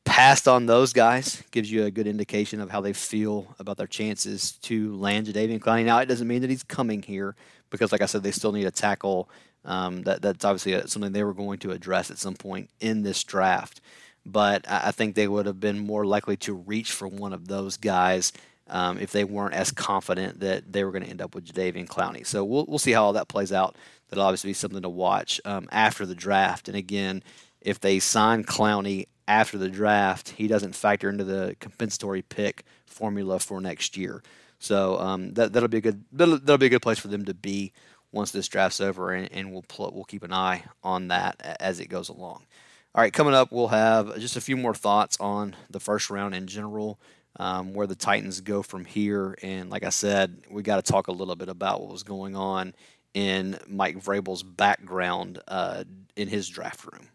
passed 0.06 0.48
on 0.48 0.66
those 0.66 0.94
guys 0.94 1.44
gives 1.52 1.72
you 1.72 1.84
a 1.84 1.92
good 1.92 2.08
indication 2.08 2.62
of 2.62 2.70
how 2.70 2.80
they 2.80 2.94
feel 2.94 3.56
about 3.60 3.78
their 3.78 3.88
chances 3.88 4.54
to 4.54 4.96
land 4.96 5.28
Jadeveon 5.28 5.60
Clowney. 5.60 5.86
Now, 5.86 6.00
it 6.00 6.06
doesn't 6.06 6.28
mean 6.28 6.42
that 6.42 6.50
he's 6.50 6.64
coming 6.64 7.02
here 7.02 7.36
because, 7.70 7.92
like 7.92 8.02
I 8.02 8.06
said, 8.06 8.24
they 8.24 8.32
still 8.32 8.52
need 8.52 8.66
a 8.66 8.72
tackle 8.72 9.30
um, 9.66 10.04
that, 10.04 10.22
that's 10.22 10.46
obviously 10.46 10.80
something 10.88 11.12
they 11.12 11.24
were 11.24 11.34
going 11.34 11.60
to 11.60 11.72
address 11.72 12.12
at 12.12 12.18
some 12.18 12.36
point 12.36 12.70
in 12.80 13.02
this 13.02 13.24
draft. 13.24 13.82
But 14.26 14.66
I 14.68 14.92
think 14.92 15.14
they 15.14 15.28
would 15.28 15.46
have 15.46 15.60
been 15.60 15.80
more 15.80 16.06
likely 16.06 16.38
to 16.38 16.54
reach 16.54 16.92
for 16.92 17.08
one 17.08 17.32
of 17.32 17.48
those 17.48 17.78
guys 17.78 18.34
um, 18.68 18.98
if 18.98 19.12
they 19.12 19.24
weren't 19.24 19.54
as 19.54 19.72
confident 19.72 20.40
that 20.40 20.72
they 20.72 20.84
were 20.84 20.92
going 20.92 21.04
to 21.04 21.10
end 21.10 21.22
up 21.22 21.36
with 21.36 21.46
Jadeveon 21.46 21.88
Clowney. 21.88 22.26
So 22.26 22.44
we'll, 22.44 22.66
we'll 22.68 22.80
see 22.80 22.94
how 22.94 23.06
all 23.06 23.14
that 23.14 23.28
plays 23.28 23.52
out. 23.52 23.76
That'll 24.10 24.26
obviously 24.26 24.50
be 24.50 24.56
something 24.56 24.82
to 24.82 24.90
watch 24.90 25.40
um, 25.46 25.68
after 25.72 26.06
the 26.06 26.16
draft. 26.16 26.68
And 26.68 26.76
again, 26.76 27.22
if 27.62 27.80
they 27.80 28.00
sign 28.00 28.44
Clowney 28.44 29.08
after 29.28 29.58
the 29.58 29.70
draft, 29.70 30.32
he 30.32 30.48
doesn't 30.48 30.76
factor 30.76 31.10
into 31.10 31.24
the 31.24 31.56
compensatory 31.60 32.22
pick 32.22 32.64
formula 32.86 33.40
for 33.40 33.62
next 33.62 33.98
year. 33.98 34.24
So 34.60 35.00
um, 35.00 35.34
that 35.34 35.54
that'll 35.54 35.70
be 35.70 35.80
a 35.80 35.82
good 35.82 36.06
that'll, 36.12 36.40
that'll, 36.40 36.58
be 36.58 36.68
a 36.68 36.70
good 36.70 36.82
place 36.82 37.00
for 37.00 37.08
them 37.08 37.26
to 37.26 37.34
be 37.34 37.74
once 38.12 38.32
this 38.32 38.48
draft's 38.48 38.80
over, 38.80 39.12
and, 39.12 39.30
and 39.32 39.52
we'll 39.52 39.64
pl- 39.64 39.92
we'll 39.94 40.06
keep 40.06 40.24
an 40.24 40.34
eye 40.34 40.64
on 40.84 41.10
that 41.10 41.58
as 41.60 41.80
it 41.80 41.88
goes 41.88 42.10
along. 42.10 42.46
All 42.96 43.02
right, 43.02 43.12
coming 43.12 43.34
up, 43.34 43.52
we'll 43.52 43.68
have 43.68 44.18
just 44.20 44.38
a 44.38 44.42
few 44.42 44.56
more 44.56 44.74
thoughts 44.74 45.18
on 45.20 45.54
the 45.70 45.82
first 45.82 46.10
round 46.10 46.34
in 46.34 46.48
general, 46.48 46.98
um, 47.36 47.74
where 47.74 47.88
the 47.88 47.94
Titans 47.94 48.40
go 48.40 48.62
from 48.62 48.86
here. 48.86 49.38
And 49.44 49.70
like 49.70 49.84
I 49.84 49.90
said, 49.90 50.44
we 50.50 50.64
got 50.64 50.78
to 50.78 50.92
talk 50.94 51.10
a 51.10 51.12
little 51.12 51.36
bit 51.36 51.50
about 51.50 51.82
what 51.82 51.92
was 51.92 52.04
going 52.04 52.38
on 52.38 52.74
in 53.14 53.60
Mike 53.68 53.98
Vrabel's 53.98 54.44
background 54.44 55.42
uh, 55.50 55.84
in 56.16 56.30
his 56.30 56.48
draft 56.48 56.86
room. 56.86 57.10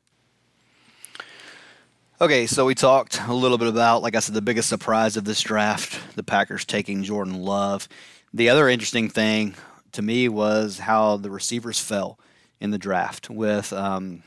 Okay, 2.20 2.46
so 2.46 2.66
we 2.66 2.75
talked 2.75 3.18
a 3.26 3.32
little 3.32 3.56
bit 3.56 3.68
about, 3.68 4.02
like 4.02 4.14
I 4.14 4.18
said, 4.18 4.34
the 4.34 4.42
biggest 4.42 4.68
surprise 4.68 5.16
of 5.16 5.25
this 5.25 5.40
draft, 5.40 6.14
the 6.14 6.22
Packers 6.22 6.66
taking 6.66 7.04
Jordan 7.04 7.40
Love. 7.40 7.88
The 8.34 8.50
other 8.50 8.68
interesting 8.68 9.08
thing 9.08 9.54
to 9.92 10.02
me 10.02 10.28
was 10.28 10.80
how 10.80 11.16
the 11.16 11.30
receivers 11.30 11.80
fell 11.80 12.18
in 12.60 12.70
the 12.70 12.76
draft, 12.76 13.30
with 13.30 13.72
um, 13.72 14.22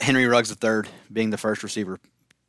Henry 0.00 0.26
Ruggs 0.26 0.54
III 0.62 0.82
being 1.12 1.30
the 1.30 1.38
first 1.38 1.62
receiver 1.62 2.00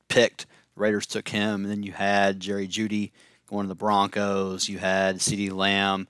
picked. 0.07 0.45
Raiders 0.75 1.05
took 1.05 1.29
him, 1.29 1.63
and 1.63 1.71
then 1.71 1.83
you 1.83 1.91
had 1.91 2.39
Jerry 2.39 2.67
Jeudy 2.67 3.11
going 3.47 3.65
to 3.65 3.69
the 3.69 3.75
Broncos. 3.75 4.69
You 4.69 4.77
had 4.77 5.17
CeeDee 5.17 5.51
Lamb 5.51 6.07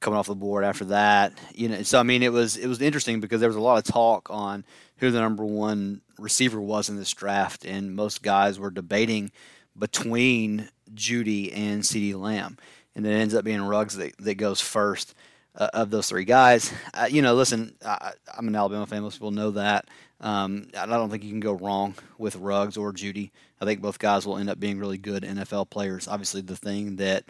coming 0.00 0.18
off 0.18 0.26
the 0.26 0.34
board 0.34 0.64
after 0.64 0.84
that. 0.86 1.32
You 1.54 1.68
know, 1.68 1.82
so 1.82 1.98
I 1.98 2.02
mean, 2.02 2.22
it 2.22 2.32
was 2.32 2.56
it 2.56 2.66
was 2.66 2.80
interesting 2.80 3.20
because 3.20 3.40
there 3.40 3.48
was 3.48 3.56
a 3.56 3.60
lot 3.60 3.78
of 3.78 3.92
talk 3.92 4.28
on 4.30 4.64
who 4.98 5.10
the 5.10 5.20
number 5.20 5.44
one 5.44 6.02
receiver 6.18 6.60
was 6.60 6.88
in 6.88 6.96
this 6.96 7.12
draft, 7.12 7.64
and 7.64 7.94
most 7.94 8.22
guys 8.22 8.58
were 8.58 8.70
debating 8.70 9.32
between 9.76 10.68
Judy 10.94 11.52
and 11.52 11.82
CeeDee 11.82 12.20
Lamb, 12.20 12.58
and 12.94 13.06
it 13.06 13.10
ends 13.10 13.34
up 13.34 13.44
being 13.44 13.62
Ruggs 13.62 13.96
that, 13.96 14.16
that 14.18 14.34
goes 14.34 14.60
first 14.60 15.14
uh, 15.54 15.68
of 15.74 15.90
those 15.90 16.08
three 16.08 16.24
guys. 16.24 16.72
Uh, 16.94 17.08
you 17.10 17.22
know, 17.22 17.34
listen, 17.34 17.74
I, 17.84 18.12
am 18.36 18.48
an 18.48 18.56
Alabama 18.56 18.86
fan. 18.86 19.02
Most 19.02 19.16
people 19.16 19.30
know 19.30 19.50
that. 19.52 19.86
Um, 20.20 20.68
I 20.78 20.86
don't 20.86 21.10
think 21.10 21.24
you 21.24 21.30
can 21.30 21.40
go 21.40 21.52
wrong 21.52 21.94
with 22.16 22.36
Ruggs 22.36 22.76
or 22.76 22.92
Jeudy. 22.92 23.30
I 23.60 23.64
think 23.64 23.80
both 23.80 23.98
guys 23.98 24.26
will 24.26 24.38
end 24.38 24.50
up 24.50 24.60
being 24.60 24.78
really 24.78 24.98
good 24.98 25.24
NFL 25.24 25.70
players. 25.70 26.08
Obviously, 26.08 26.40
the 26.40 26.56
thing 26.56 26.96
that 26.96 27.24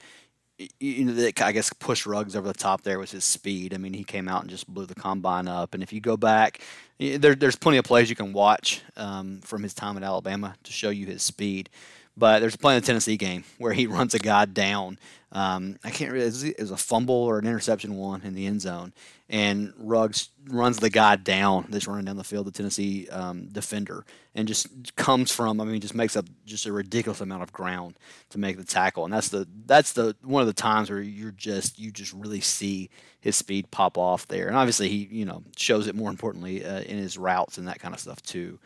you 0.79 1.05
know, 1.05 1.13
that 1.15 1.41
I 1.41 1.53
guess 1.53 1.73
pushed 1.73 2.07
Ruggs 2.07 2.37
over 2.37 2.47
the 2.47 2.55
top 2.55 2.83
there 2.83 2.99
was 2.99 3.11
his 3.11 3.25
speed. 3.25 3.75
I 3.75 3.79
mean, 3.79 3.95
he 3.95 4.05
came 4.05 4.29
out 4.29 4.43
and 4.43 4.51
just 4.51 4.69
blew 4.69 4.87
the 4.87 4.95
combine 4.95 5.49
up. 5.49 5.75
And 5.75 5.83
if 5.83 5.93
you 5.93 6.01
go 6.01 6.17
back, 6.17 6.61
there, 6.99 7.35
there's 7.35 7.57
plenty 7.57 7.79
of 7.79 7.85
plays 7.85 8.11
you 8.11 8.17
can 8.17 8.33
watch 8.33 8.83
um, 8.97 9.41
from 9.43 9.63
his 9.63 9.75
time 9.75 9.97
at 9.97 10.03
Alabama 10.03 10.55
to 10.63 10.73
show 10.73 10.91
you 10.91 11.07
his 11.07 11.23
speed. 11.23 11.71
But 12.17 12.41
there's 12.41 12.55
a 12.55 12.59
play 12.59 12.77
in 12.77 12.81
the 12.81 12.87
Tennessee 12.87 13.17
game 13.17 13.45
where 13.59 13.73
he 13.73 13.87
runs 13.89 14.15
a 14.15 14.19
guy 14.19 14.45
down. 14.45 14.99
Um, 15.35 15.79
I 15.83 15.91
can't 15.91 16.13
really, 16.13 16.27
it 16.27 16.61
was 16.61 16.71
a 16.71 16.77
fumble 16.77 17.15
or 17.15 17.39
an 17.39 17.47
interception 17.47 17.97
one 17.97 18.21
in 18.23 18.35
the 18.35 18.47
end 18.47 18.61
zone. 18.61 18.93
And 19.31 19.73
Ruggs 19.79 20.29
runs 20.47 20.77
the 20.77 20.91
guy 20.91 21.17
down 21.17 21.67
that's 21.71 21.87
running 21.87 22.05
down 22.05 22.19
the 22.19 22.25
field, 22.25 22.47
the 22.47 22.51
Tennessee 22.51 23.09
um, 23.09 23.47
defender, 23.47 24.05
and 24.35 24.47
just 24.47 24.95
comes 24.97 25.33
from, 25.33 25.59
I 25.59 25.65
mean, 25.65 25.81
just 25.81 25.95
makes 25.95 26.17
up 26.17 26.27
just 26.45 26.67
a 26.67 26.73
ridiculous 26.73 27.23
amount 27.23 27.43
of 27.43 27.51
ground 27.51 27.99
to 28.29 28.39
make 28.39 28.59
the 28.59 28.65
tackle. 28.65 29.07
And 29.07 29.15
that's 29.15 29.31
the, 29.31 29.49
that's 29.65 29.95
the, 29.95 30.15
one 30.23 30.43
of 30.43 30.49
the 30.49 30.53
times 30.53 30.91
where 30.91 31.01
you're 31.01 31.31
just, 31.31 31.79
you 31.79 31.91
just 31.91 32.13
really 32.13 32.43
see 32.43 32.91
his 33.21 33.35
speed 33.35 33.71
pop 33.71 33.97
off 33.97 34.29
there. 34.29 34.49
And 34.49 34.57
obviously 34.57 34.91
he, 34.91 35.09
you 35.11 35.25
know, 35.25 35.45
shows 35.57 35.87
it 35.87 35.95
more 35.95 36.11
importantly 36.11 36.63
uh, 36.63 36.81
in 36.81 36.99
his 36.99 37.17
routes 37.17 37.57
and 37.57 37.69
that 37.69 37.81
kind 37.81 37.95
of 37.95 38.01
stuff 38.01 38.21
too. 38.21 38.59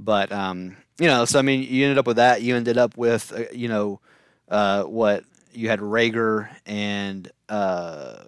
But 0.00 0.32
um, 0.32 0.76
you 0.98 1.06
know, 1.06 1.24
so 1.24 1.38
I 1.38 1.42
mean, 1.42 1.62
you 1.62 1.84
ended 1.84 1.98
up 1.98 2.06
with 2.06 2.16
that. 2.16 2.42
You 2.42 2.56
ended 2.56 2.78
up 2.78 2.96
with 2.96 3.32
uh, 3.32 3.52
you 3.52 3.68
know 3.68 4.00
uh, 4.48 4.84
what 4.84 5.24
you 5.52 5.68
had 5.68 5.80
Reagor 5.80 6.48
and 6.66 7.30
uh, 7.48 8.24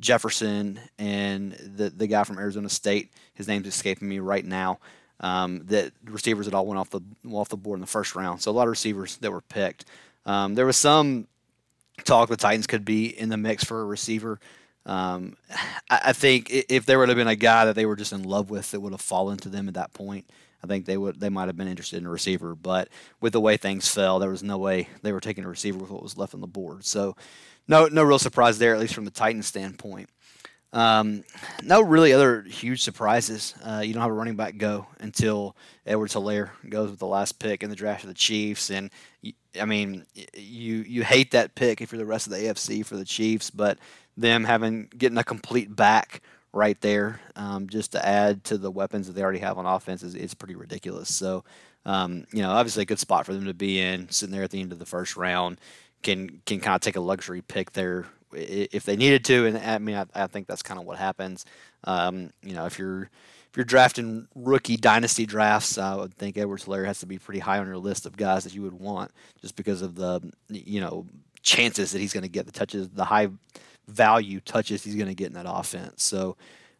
Jefferson 0.00 0.80
and 0.98 1.52
the 1.52 1.90
the 1.90 2.06
guy 2.06 2.24
from 2.24 2.38
Arizona 2.38 2.68
State. 2.68 3.12
His 3.34 3.48
name's 3.48 3.66
escaping 3.66 4.08
me 4.08 4.18
right 4.18 4.44
now. 4.44 4.78
Um, 5.20 5.66
that 5.66 5.92
receivers 6.04 6.46
that 6.46 6.54
all 6.54 6.66
went 6.66 6.80
off 6.80 6.90
the 6.90 7.00
off 7.30 7.48
the 7.48 7.56
board 7.56 7.76
in 7.76 7.80
the 7.80 7.86
first 7.86 8.16
round. 8.16 8.42
So 8.42 8.50
a 8.50 8.52
lot 8.52 8.64
of 8.64 8.70
receivers 8.70 9.16
that 9.18 9.30
were 9.30 9.40
picked. 9.40 9.84
Um, 10.26 10.54
there 10.54 10.66
was 10.66 10.76
some 10.76 11.28
talk 12.04 12.28
the 12.28 12.36
Titans 12.36 12.66
could 12.66 12.84
be 12.84 13.06
in 13.06 13.28
the 13.28 13.36
mix 13.36 13.62
for 13.62 13.80
a 13.80 13.84
receiver. 13.84 14.40
Um, 14.84 15.36
I, 15.88 16.00
I, 16.06 16.12
think 16.12 16.48
if 16.50 16.86
there 16.86 16.98
would 16.98 17.08
have 17.08 17.16
been 17.16 17.28
a 17.28 17.36
guy 17.36 17.66
that 17.66 17.76
they 17.76 17.86
were 17.86 17.94
just 17.94 18.12
in 18.12 18.24
love 18.24 18.50
with 18.50 18.72
that 18.72 18.80
would 18.80 18.92
have 18.92 19.00
fallen 19.00 19.38
to 19.38 19.48
them 19.48 19.68
at 19.68 19.74
that 19.74 19.92
point, 19.92 20.26
I 20.62 20.66
think 20.66 20.86
they 20.86 20.96
would 20.96 21.18
they 21.18 21.28
might 21.28 21.48
have 21.48 21.56
been 21.56 21.68
interested 21.68 21.98
in 21.98 22.06
a 22.06 22.10
receiver, 22.10 22.54
but 22.54 22.88
with 23.20 23.32
the 23.32 23.40
way 23.40 23.56
things 23.56 23.88
fell, 23.88 24.18
there 24.18 24.30
was 24.30 24.42
no 24.42 24.58
way 24.58 24.88
they 25.02 25.12
were 25.12 25.20
taking 25.20 25.44
a 25.44 25.48
receiver 25.48 25.78
with 25.78 25.90
what 25.90 26.02
was 26.02 26.16
left 26.16 26.34
on 26.34 26.40
the 26.40 26.46
board. 26.46 26.84
So, 26.84 27.16
no 27.66 27.86
no 27.86 28.02
real 28.02 28.18
surprise 28.18 28.58
there, 28.58 28.74
at 28.74 28.80
least 28.80 28.94
from 28.94 29.04
the 29.04 29.10
Titans 29.10 29.46
standpoint. 29.46 30.08
Um, 30.74 31.24
no 31.62 31.82
really 31.82 32.14
other 32.14 32.42
huge 32.42 32.82
surprises. 32.82 33.54
Uh, 33.62 33.82
you 33.84 33.92
don't 33.92 34.00
have 34.00 34.10
a 34.10 34.14
running 34.14 34.36
back 34.36 34.56
go 34.56 34.86
until 35.00 35.54
Edwards 35.84 36.14
Helaire 36.14 36.50
goes 36.66 36.90
with 36.90 36.98
the 36.98 37.06
last 37.06 37.38
pick 37.38 37.62
in 37.62 37.68
the 37.68 37.76
draft 37.76 38.04
of 38.04 38.08
the 38.08 38.14
Chiefs, 38.14 38.70
and 38.70 38.90
I 39.60 39.64
mean 39.64 40.06
you 40.34 40.76
you 40.76 41.02
hate 41.02 41.32
that 41.32 41.54
pick 41.56 41.80
if 41.80 41.92
you're 41.92 41.98
the 41.98 42.06
rest 42.06 42.26
of 42.26 42.32
the 42.32 42.38
AFC 42.38 42.86
for 42.86 42.96
the 42.96 43.04
Chiefs, 43.04 43.50
but 43.50 43.78
them 44.16 44.44
having 44.44 44.88
getting 44.96 45.18
a 45.18 45.24
complete 45.24 45.74
back 45.74 46.22
right 46.52 46.80
there 46.80 47.20
um, 47.36 47.68
just 47.68 47.92
to 47.92 48.06
add 48.06 48.44
to 48.44 48.58
the 48.58 48.70
weapons 48.70 49.06
that 49.06 49.14
they 49.14 49.22
already 49.22 49.38
have 49.38 49.58
on 49.58 49.66
offense 49.66 50.02
is, 50.02 50.14
is 50.14 50.34
pretty 50.34 50.54
ridiculous. 50.54 51.14
So, 51.14 51.44
um, 51.84 52.26
you 52.32 52.42
know, 52.42 52.50
obviously 52.50 52.82
a 52.82 52.86
good 52.86 52.98
spot 52.98 53.26
for 53.26 53.32
them 53.32 53.46
to 53.46 53.54
be 53.54 53.80
in, 53.80 54.10
sitting 54.10 54.34
there 54.34 54.44
at 54.44 54.50
the 54.50 54.60
end 54.60 54.72
of 54.72 54.78
the 54.78 54.86
first 54.86 55.16
round, 55.16 55.58
can 56.02 56.40
can 56.46 56.60
kind 56.60 56.74
of 56.74 56.80
take 56.80 56.96
a 56.96 57.00
luxury 57.00 57.42
pick 57.42 57.72
there 57.72 58.06
if 58.32 58.84
they 58.84 58.96
needed 58.96 59.24
to. 59.26 59.46
And 59.46 59.58
I 59.58 59.78
mean, 59.78 59.96
I, 59.96 60.06
I 60.14 60.26
think 60.26 60.46
that's 60.46 60.62
kind 60.62 60.78
of 60.78 60.86
what 60.86 60.98
happens. 60.98 61.44
Um, 61.84 62.32
you 62.42 62.54
know, 62.54 62.66
if 62.66 62.78
you're 62.78 63.02
if 63.02 63.56
you're 63.56 63.64
drafting 63.64 64.28
rookie 64.34 64.76
dynasty 64.76 65.26
drafts, 65.26 65.78
I 65.78 65.94
would 65.96 66.14
think 66.14 66.38
Edwards 66.38 66.64
Helaire 66.64 66.86
has 66.86 67.00
to 67.00 67.06
be 67.06 67.18
pretty 67.18 67.40
high 67.40 67.58
on 67.58 67.66
your 67.66 67.78
list 67.78 68.06
of 68.06 68.16
guys 68.16 68.44
that 68.44 68.54
you 68.54 68.62
would 68.62 68.72
want, 68.72 69.10
just 69.40 69.56
because 69.56 69.82
of 69.82 69.94
the 69.94 70.20
you 70.48 70.80
know 70.80 71.06
chances 71.42 71.92
that 71.92 71.98
he's 71.98 72.12
going 72.12 72.22
to 72.22 72.28
get 72.28 72.46
the 72.46 72.52
touches, 72.52 72.88
the 72.90 73.04
high 73.04 73.28
value 73.92 74.40
touches 74.40 74.84
he's 74.84 74.96
going 74.96 75.08
to 75.08 75.14
get 75.14 75.28
in 75.28 75.34
that 75.34 75.46
offense. 75.48 76.02
So, 76.02 76.36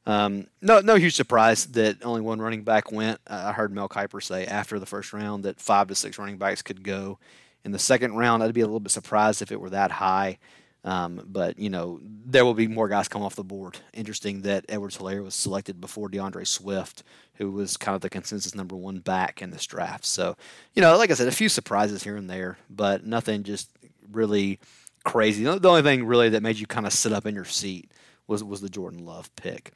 um, 0.06 0.46
no, 0.60 0.80
no 0.80 0.96
huge 0.96 1.14
surprise 1.14 1.66
that 1.66 2.04
only 2.04 2.20
one 2.20 2.40
running 2.40 2.62
back 2.62 2.90
went. 2.90 3.20
Uh, 3.26 3.44
I 3.46 3.52
heard 3.52 3.72
Mel 3.72 3.88
Kiper 3.88 4.22
say 4.22 4.46
after 4.46 4.78
the 4.78 4.86
first 4.86 5.12
round 5.12 5.44
that 5.44 5.60
five 5.60 5.88
to 5.88 5.94
six 5.94 6.18
running 6.18 6.38
backs 6.38 6.62
could 6.62 6.82
go 6.82 7.18
in 7.64 7.72
the 7.72 7.78
second 7.78 8.14
round. 8.14 8.42
I'd 8.42 8.54
be 8.54 8.62
a 8.62 8.66
little 8.66 8.80
bit 8.80 8.92
surprised 8.92 9.42
if 9.42 9.52
it 9.52 9.60
were 9.60 9.70
that 9.70 9.92
high. 9.92 10.38
Um, 10.84 11.22
but 11.28 11.60
you 11.60 11.70
know 11.70 12.00
there 12.02 12.44
will 12.44 12.54
be 12.54 12.66
more 12.66 12.88
guys 12.88 13.06
come 13.06 13.22
off 13.22 13.36
the 13.36 13.44
board. 13.44 13.78
Interesting 13.92 14.42
that 14.42 14.64
Edwards 14.68 14.98
Helaire 14.98 15.22
was 15.22 15.34
selected 15.34 15.80
before 15.80 16.08
D'Andre 16.08 16.42
Swift, 16.42 17.04
who 17.34 17.52
was 17.52 17.76
kind 17.76 17.94
of 17.94 18.00
the 18.00 18.10
consensus 18.10 18.54
number 18.54 18.74
one 18.74 18.98
back 18.98 19.40
in 19.40 19.50
this 19.50 19.64
draft. 19.64 20.04
So 20.04 20.36
you 20.74 20.82
know, 20.82 20.96
like 20.96 21.12
I 21.12 21.14
said, 21.14 21.28
a 21.28 21.32
few 21.32 21.48
surprises 21.48 22.02
here 22.02 22.16
and 22.16 22.28
there, 22.28 22.58
but 22.68 23.06
nothing 23.06 23.44
just 23.44 23.70
really 24.10 24.58
crazy. 25.02 25.44
The 25.44 25.68
only 25.68 25.82
thing 25.82 26.04
really 26.04 26.28
that 26.30 26.42
made 26.42 26.58
you 26.58 26.66
kind 26.66 26.86
of 26.86 26.92
sit 26.92 27.12
up 27.12 27.26
in 27.26 27.34
your 27.34 27.44
seat 27.44 27.90
was 28.26 28.42
was 28.42 28.60
the 28.60 28.68
Jordan 28.68 29.04
Love 29.04 29.34
pick. 29.36 29.72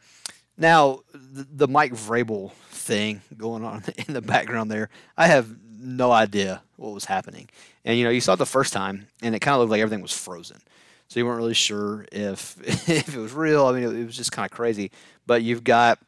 Now, 0.58 1.00
the, 1.12 1.46
the 1.50 1.68
Mike 1.68 1.92
Vrabel 1.92 2.52
thing 2.70 3.20
going 3.36 3.64
on 3.64 3.84
in 4.08 4.14
the 4.14 4.22
background 4.22 4.70
there, 4.70 4.88
I 5.16 5.26
have 5.26 5.54
no 5.78 6.10
idea 6.10 6.62
what 6.76 6.94
was 6.94 7.04
happening. 7.04 7.48
And 7.84 7.98
you 7.98 8.04
know, 8.04 8.10
you 8.10 8.20
saw 8.20 8.34
it 8.34 8.36
the 8.36 8.46
first 8.46 8.72
time, 8.72 9.08
and 9.22 9.34
it 9.34 9.40
kind 9.40 9.54
of 9.54 9.60
looked 9.60 9.70
like 9.70 9.80
everything 9.80 10.02
was 10.02 10.16
frozen. 10.16 10.58
So 11.08 11.20
you 11.20 11.26
weren't 11.26 11.38
really 11.38 11.54
sure 11.54 12.06
if 12.10 12.56
if 12.88 13.14
it 13.14 13.18
was 13.18 13.32
real. 13.32 13.66
I 13.66 13.72
mean, 13.72 13.84
it, 13.84 13.94
it 13.94 14.06
was 14.06 14.16
just 14.16 14.32
kind 14.32 14.50
of 14.50 14.56
crazy. 14.56 14.90
But 15.26 15.42
you've 15.42 15.64
got 15.64 15.98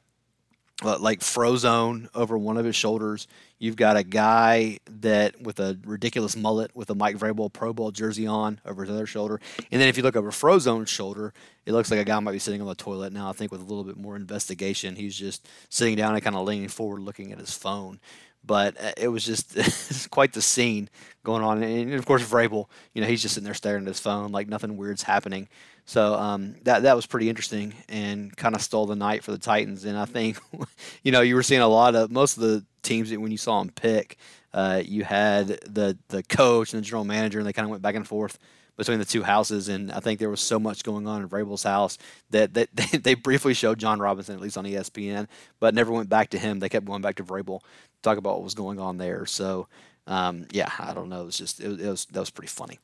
like 0.82 1.20
Frozone 1.20 2.08
over 2.14 2.38
one 2.38 2.56
of 2.56 2.64
his 2.64 2.76
shoulders. 2.76 3.26
You've 3.58 3.76
got 3.76 3.97
a 3.97 4.04
guy 4.04 4.78
that 5.00 5.40
with 5.40 5.58
a 5.58 5.78
ridiculous 5.85 6.37
mullet 6.37 6.75
with 6.75 6.88
a 6.90 6.94
Mike 6.94 7.16
Vrabel 7.16 7.52
Pro 7.52 7.73
Bowl 7.73 7.90
jersey 7.90 8.26
on 8.26 8.61
over 8.64 8.82
his 8.82 8.90
other 8.90 9.06
shoulder. 9.06 9.40
And 9.73 9.80
then 9.80 9.88
if 9.88 9.97
you 9.97 10.04
look 10.04 10.14
over 10.14 10.30
Frozone's 10.30 10.88
shoulder, 10.88 11.32
it 11.66 11.73
looks 11.73 11.90
like 11.90 11.99
a 11.99 12.04
guy 12.04 12.18
might 12.20 12.32
be 12.32 12.38
sitting 12.38 12.61
on 12.61 12.68
the 12.68 12.76
toilet 12.76 13.12
now. 13.12 13.28
I 13.28 13.32
think 13.32 13.50
with 13.50 13.61
a 13.61 13.64
little 13.64 13.82
bit 13.82 13.97
more 13.97 14.14
investigation, 14.14 14.94
he's 14.94 15.16
just 15.16 15.49
sitting 15.68 15.97
down 15.97 16.14
and 16.14 16.23
kind 16.23 16.37
of 16.37 16.47
leaning 16.47 16.68
forward, 16.68 17.00
looking 17.00 17.32
at 17.32 17.38
his 17.38 17.52
phone. 17.52 17.99
But 18.44 18.80
uh, 18.80 18.92
it 18.97 19.08
was 19.08 19.25
just 19.25 20.08
quite 20.11 20.32
the 20.32 20.42
scene 20.42 20.88
going 21.25 21.42
on. 21.42 21.61
And 21.61 21.92
of 21.94 22.06
course, 22.06 22.23
Vrabel, 22.23 22.66
you 22.94 23.02
know, 23.02 23.08
he's 23.08 23.20
just 23.20 23.35
sitting 23.35 23.44
there 23.44 23.54
staring 23.54 23.82
at 23.82 23.88
his 23.88 24.00
phone 24.00 24.30
like 24.30 24.47
nothing 24.47 24.76
weird's 24.76 25.02
happening. 25.02 25.49
So 25.88 26.16
um, 26.16 26.54
that 26.64 26.83
that 26.83 26.95
was 26.95 27.07
pretty 27.07 27.30
interesting 27.30 27.73
and 27.88 28.37
kind 28.37 28.54
of 28.54 28.61
stole 28.61 28.85
the 28.85 28.95
night 28.95 29.25
for 29.25 29.33
the 29.33 29.38
Titans. 29.38 29.87
And 29.87 29.97
I 29.97 30.04
think, 30.04 30.37
you 31.02 31.12
know, 31.12 31.23
you 31.23 31.35
were 31.35 31.42
seeing 31.42 31.62
a 31.62 31.66
lot 31.66 31.95
of 31.95 32.11
most 32.11 32.37
of 32.37 32.42
the 32.42 32.62
teams 32.83 33.09
that 33.09 33.18
when 33.18 33.33
you 33.33 33.38
saw 33.38 33.59
them 33.61 33.71
pick, 33.71 34.18
uh, 34.52 34.83
you 34.85 35.02
had 35.02 35.49
the 35.49 35.97
the 36.09 36.23
coach 36.25 36.75
and 36.75 36.83
the 36.83 36.85
general 36.85 37.07
manager, 37.07 37.38
and 37.38 37.49
they 37.49 37.54
kind 37.54 37.64
of 37.64 37.71
went 37.71 37.83
back 37.83 37.95
and 37.95 38.07
forth 38.07 38.38
between 38.76 38.99
the 38.99 39.07
two 39.07 39.23
houses. 39.23 39.71
And 39.71 39.90
I 39.90 40.00
think 40.00 40.21
there 40.21 40.28
was 40.28 40.42
so 40.42 40.59
much 40.59 40.85
going 40.85 41.09
on 41.09 41.23
in 41.23 41.28
Vrabel's 41.28 41.62
house 41.62 41.97
that, 42.30 42.52
that 42.52 42.68
they, 42.75 42.99
they 42.99 43.14
briefly 43.14 43.54
showed 43.54 43.78
Jon 43.78 43.99
Robinson, 43.99 44.35
at 44.35 44.42
least 44.42 44.59
on 44.59 44.66
ESPN, 44.66 45.26
but 45.59 45.75
never 45.75 45.90
went 45.90 46.11
back 46.11 46.28
to 46.30 46.38
him. 46.38 46.59
They 46.59 46.68
kept 46.68 46.85
going 46.85 47.00
back 47.00 47.16
to 47.16 47.25
Vrabel 47.25 47.61
to 47.61 47.66
talk 48.02 48.18
about 48.18 48.35
what 48.35 48.45
was 48.45 48.54
going 48.54 48.78
on 48.78 48.99
there. 48.99 49.25
So, 49.25 49.68
um, 50.07 50.49
yeah, 50.52 50.71
I 50.78 50.92
don't 50.92 51.09
know. 51.09 51.23
It 51.23 51.26
was 51.26 51.38
just, 51.38 51.61
it, 51.61 51.80
it 51.80 51.88
was, 51.88 52.04
that 52.12 52.21
was 52.21 52.30
pretty 52.30 52.49
funny. 52.49 52.78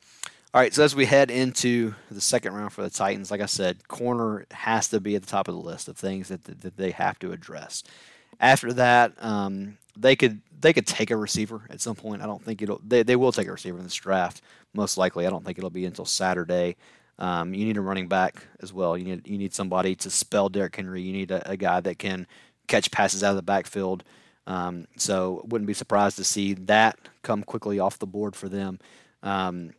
All 0.55 0.61
right, 0.61 0.73
so 0.73 0.85
as 0.85 0.95
we 0.95 1.05
head 1.05 1.31
into 1.31 1.95
the 2.09 2.21
second 2.21 2.53
round 2.53 2.71
for 2.71 2.81
the 2.81 2.89
Titans, 2.89 3.29
like 3.29 3.41
I 3.41 3.45
said, 3.45 3.89
corner 3.89 4.45
has 4.51 4.87
to 4.87 5.01
be 5.01 5.17
at 5.17 5.21
the 5.21 5.27
top 5.27 5.49
of 5.49 5.53
the 5.53 5.59
list 5.59 5.89
of 5.89 5.97
things 5.97 6.29
that, 6.29 6.45
that, 6.45 6.77
they 6.77 6.91
have 6.91 7.19
to 7.19 7.33
address. 7.33 7.83
After 8.39 8.71
that, 8.71 9.11
um, 9.19 9.77
they 9.97 10.15
could 10.15 10.39
they 10.57 10.71
could 10.71 10.87
take 10.87 11.11
a 11.11 11.17
receiver 11.17 11.67
at 11.69 11.81
some 11.81 11.97
point. 11.97 12.21
I 12.21 12.25
don't 12.25 12.41
think 12.41 12.61
it'll 12.61 12.79
they, 12.87 13.03
they 13.03 13.17
will 13.17 13.33
take 13.33 13.49
a 13.49 13.51
receiver 13.51 13.77
in 13.77 13.83
this 13.83 13.95
draft 13.95 14.41
most 14.73 14.97
likely. 14.97 15.27
I 15.27 15.29
don't 15.29 15.43
think 15.43 15.57
it'll 15.57 15.69
be 15.69 15.83
until 15.83 16.05
Saturday. 16.05 16.77
Um, 17.19 17.53
you 17.53 17.65
need 17.65 17.75
a 17.75 17.81
running 17.81 18.07
back 18.07 18.47
as 18.61 18.71
well. 18.71 18.97
You 18.97 19.03
need 19.03 19.27
you 19.27 19.37
need 19.37 19.53
somebody 19.53 19.93
to 19.95 20.09
spell 20.09 20.47
Derrick 20.47 20.77
Henry. 20.77 21.01
You 21.01 21.11
need 21.11 21.31
a, 21.31 21.51
a 21.51 21.57
guy 21.57 21.81
that 21.81 21.99
can 21.99 22.27
catch 22.67 22.91
passes 22.91 23.25
out 23.25 23.31
of 23.31 23.35
the 23.35 23.41
backfield. 23.41 24.05
Um, 24.47 24.87
so 24.95 25.41
wouldn't 25.49 25.67
be 25.67 25.73
surprised 25.73 26.15
to 26.15 26.23
see 26.23 26.53
that 26.53 26.97
come 27.23 27.43
quickly 27.43 27.77
off 27.77 27.99
the 27.99 28.07
board 28.07 28.37
for 28.37 28.47
them. 28.47 28.79
Um, 29.21 29.73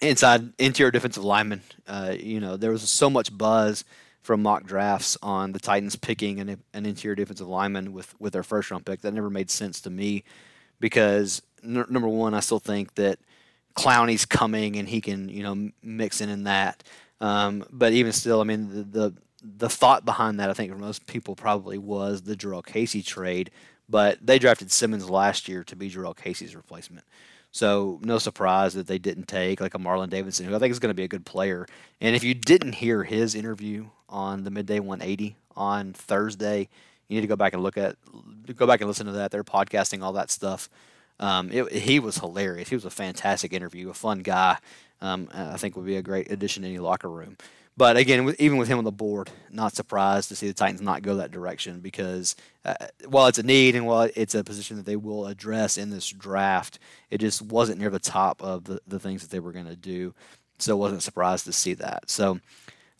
inside 0.00 0.52
interior 0.58 0.90
defensive 0.90 1.24
lineman, 1.24 1.62
uh, 1.86 2.14
you 2.18 2.40
know, 2.40 2.56
there 2.56 2.70
was 2.70 2.88
so 2.88 3.10
much 3.10 3.36
buzz 3.36 3.84
from 4.22 4.42
mock 4.42 4.64
drafts 4.64 5.16
on 5.22 5.52
the 5.52 5.58
Titans 5.58 5.96
picking 5.96 6.40
an, 6.40 6.62
an 6.74 6.86
interior 6.86 7.14
defensive 7.14 7.48
lineman 7.48 7.92
with, 7.92 8.18
with 8.20 8.32
their 8.32 8.42
first 8.42 8.70
round 8.70 8.84
pick. 8.84 9.00
That 9.00 9.14
never 9.14 9.30
made 9.30 9.50
sense 9.50 9.80
to 9.82 9.90
me 9.90 10.24
because 10.78 11.42
n- 11.64 11.86
number 11.88 12.08
one, 12.08 12.34
I 12.34 12.40
still 12.40 12.58
think 12.58 12.94
that 12.96 13.18
Clowney's 13.74 14.26
coming 14.26 14.76
and 14.76 14.88
he 14.88 15.00
can 15.00 15.28
you 15.28 15.42
know 15.42 15.70
mix 15.82 16.20
in 16.20 16.28
in 16.28 16.44
that. 16.44 16.82
Um, 17.20 17.64
but 17.70 17.92
even 17.92 18.12
still, 18.12 18.40
I 18.40 18.44
mean 18.44 18.68
the, 18.68 18.82
the 18.82 19.14
the 19.42 19.68
thought 19.70 20.04
behind 20.04 20.38
that, 20.40 20.50
I 20.50 20.52
think 20.52 20.72
for 20.72 20.78
most 20.78 21.06
people 21.06 21.34
probably 21.34 21.78
was 21.78 22.22
the 22.22 22.36
Jurrell 22.36 22.64
Casey 22.64 23.02
trade, 23.02 23.50
but 23.88 24.18
they 24.20 24.38
drafted 24.38 24.70
Simmons 24.70 25.08
last 25.08 25.48
year 25.48 25.64
to 25.64 25.76
be 25.76 25.90
Jurrell 25.90 26.16
Casey's 26.16 26.54
replacement. 26.54 27.06
So 27.52 27.98
no 28.02 28.18
surprise 28.18 28.74
that 28.74 28.86
they 28.86 28.98
didn't 28.98 29.26
take 29.26 29.60
like 29.60 29.74
a 29.74 29.78
Marlon 29.78 30.08
Davidson, 30.10 30.46
who 30.46 30.54
I 30.54 30.58
think 30.58 30.70
is 30.70 30.78
going 30.78 30.90
to 30.90 30.94
be 30.94 31.04
a 31.04 31.08
good 31.08 31.26
player. 31.26 31.66
And 32.00 32.14
if 32.14 32.22
you 32.22 32.34
didn't 32.34 32.74
hear 32.74 33.04
his 33.04 33.34
interview 33.34 33.86
on 34.08 34.44
the 34.44 34.50
Midday 34.50 34.78
180 34.78 35.36
on 35.56 35.92
Thursday, 35.92 36.68
you 37.08 37.16
need 37.16 37.22
to 37.22 37.26
go 37.26 37.36
back 37.36 37.52
and 37.52 37.62
look 37.62 37.76
at, 37.76 37.96
go 38.54 38.66
back 38.66 38.80
and 38.80 38.88
listen 38.88 39.06
to 39.06 39.12
that. 39.12 39.32
They're 39.32 39.42
podcasting 39.42 40.02
all 40.02 40.12
that 40.12 40.30
stuff. 40.30 40.68
Um, 41.18 41.50
it, 41.52 41.72
he 41.72 41.98
was 41.98 42.16
hilarious. 42.16 42.68
He 42.68 42.76
was 42.76 42.84
a 42.84 42.90
fantastic 42.90 43.52
interview, 43.52 43.90
a 43.90 43.94
fun 43.94 44.20
guy. 44.20 44.58
Um, 45.02 45.28
I 45.32 45.56
think 45.56 45.76
would 45.76 45.86
be 45.86 45.96
a 45.96 46.02
great 46.02 46.30
addition 46.30 46.62
to 46.62 46.68
any 46.68 46.78
locker 46.78 47.10
room. 47.10 47.36
But 47.76 47.96
again, 47.96 48.34
even 48.38 48.58
with 48.58 48.68
him 48.68 48.78
on 48.78 48.84
the 48.84 48.92
board, 48.92 49.30
not 49.50 49.74
surprised 49.74 50.28
to 50.28 50.36
see 50.36 50.46
the 50.46 50.52
Titans 50.52 50.82
not 50.82 51.02
go 51.02 51.16
that 51.16 51.30
direction 51.30 51.80
because 51.80 52.36
uh, 52.64 52.74
while 53.06 53.26
it's 53.26 53.38
a 53.38 53.42
need 53.42 53.74
and 53.74 53.86
while 53.86 54.10
it's 54.14 54.34
a 54.34 54.44
position 54.44 54.76
that 54.76 54.84
they 54.86 54.96
will 54.96 55.26
address 55.26 55.78
in 55.78 55.88
this 55.90 56.08
draft, 56.10 56.78
it 57.10 57.18
just 57.18 57.40
wasn't 57.40 57.80
near 57.80 57.88
the 57.88 57.98
top 57.98 58.42
of 58.42 58.64
the, 58.64 58.80
the 58.86 58.98
things 58.98 59.22
that 59.22 59.30
they 59.30 59.40
were 59.40 59.52
going 59.52 59.66
to 59.66 59.76
do. 59.76 60.14
So 60.58 60.76
wasn't 60.76 61.02
surprised 61.02 61.46
to 61.46 61.52
see 61.52 61.72
that. 61.74 62.10
So, 62.10 62.40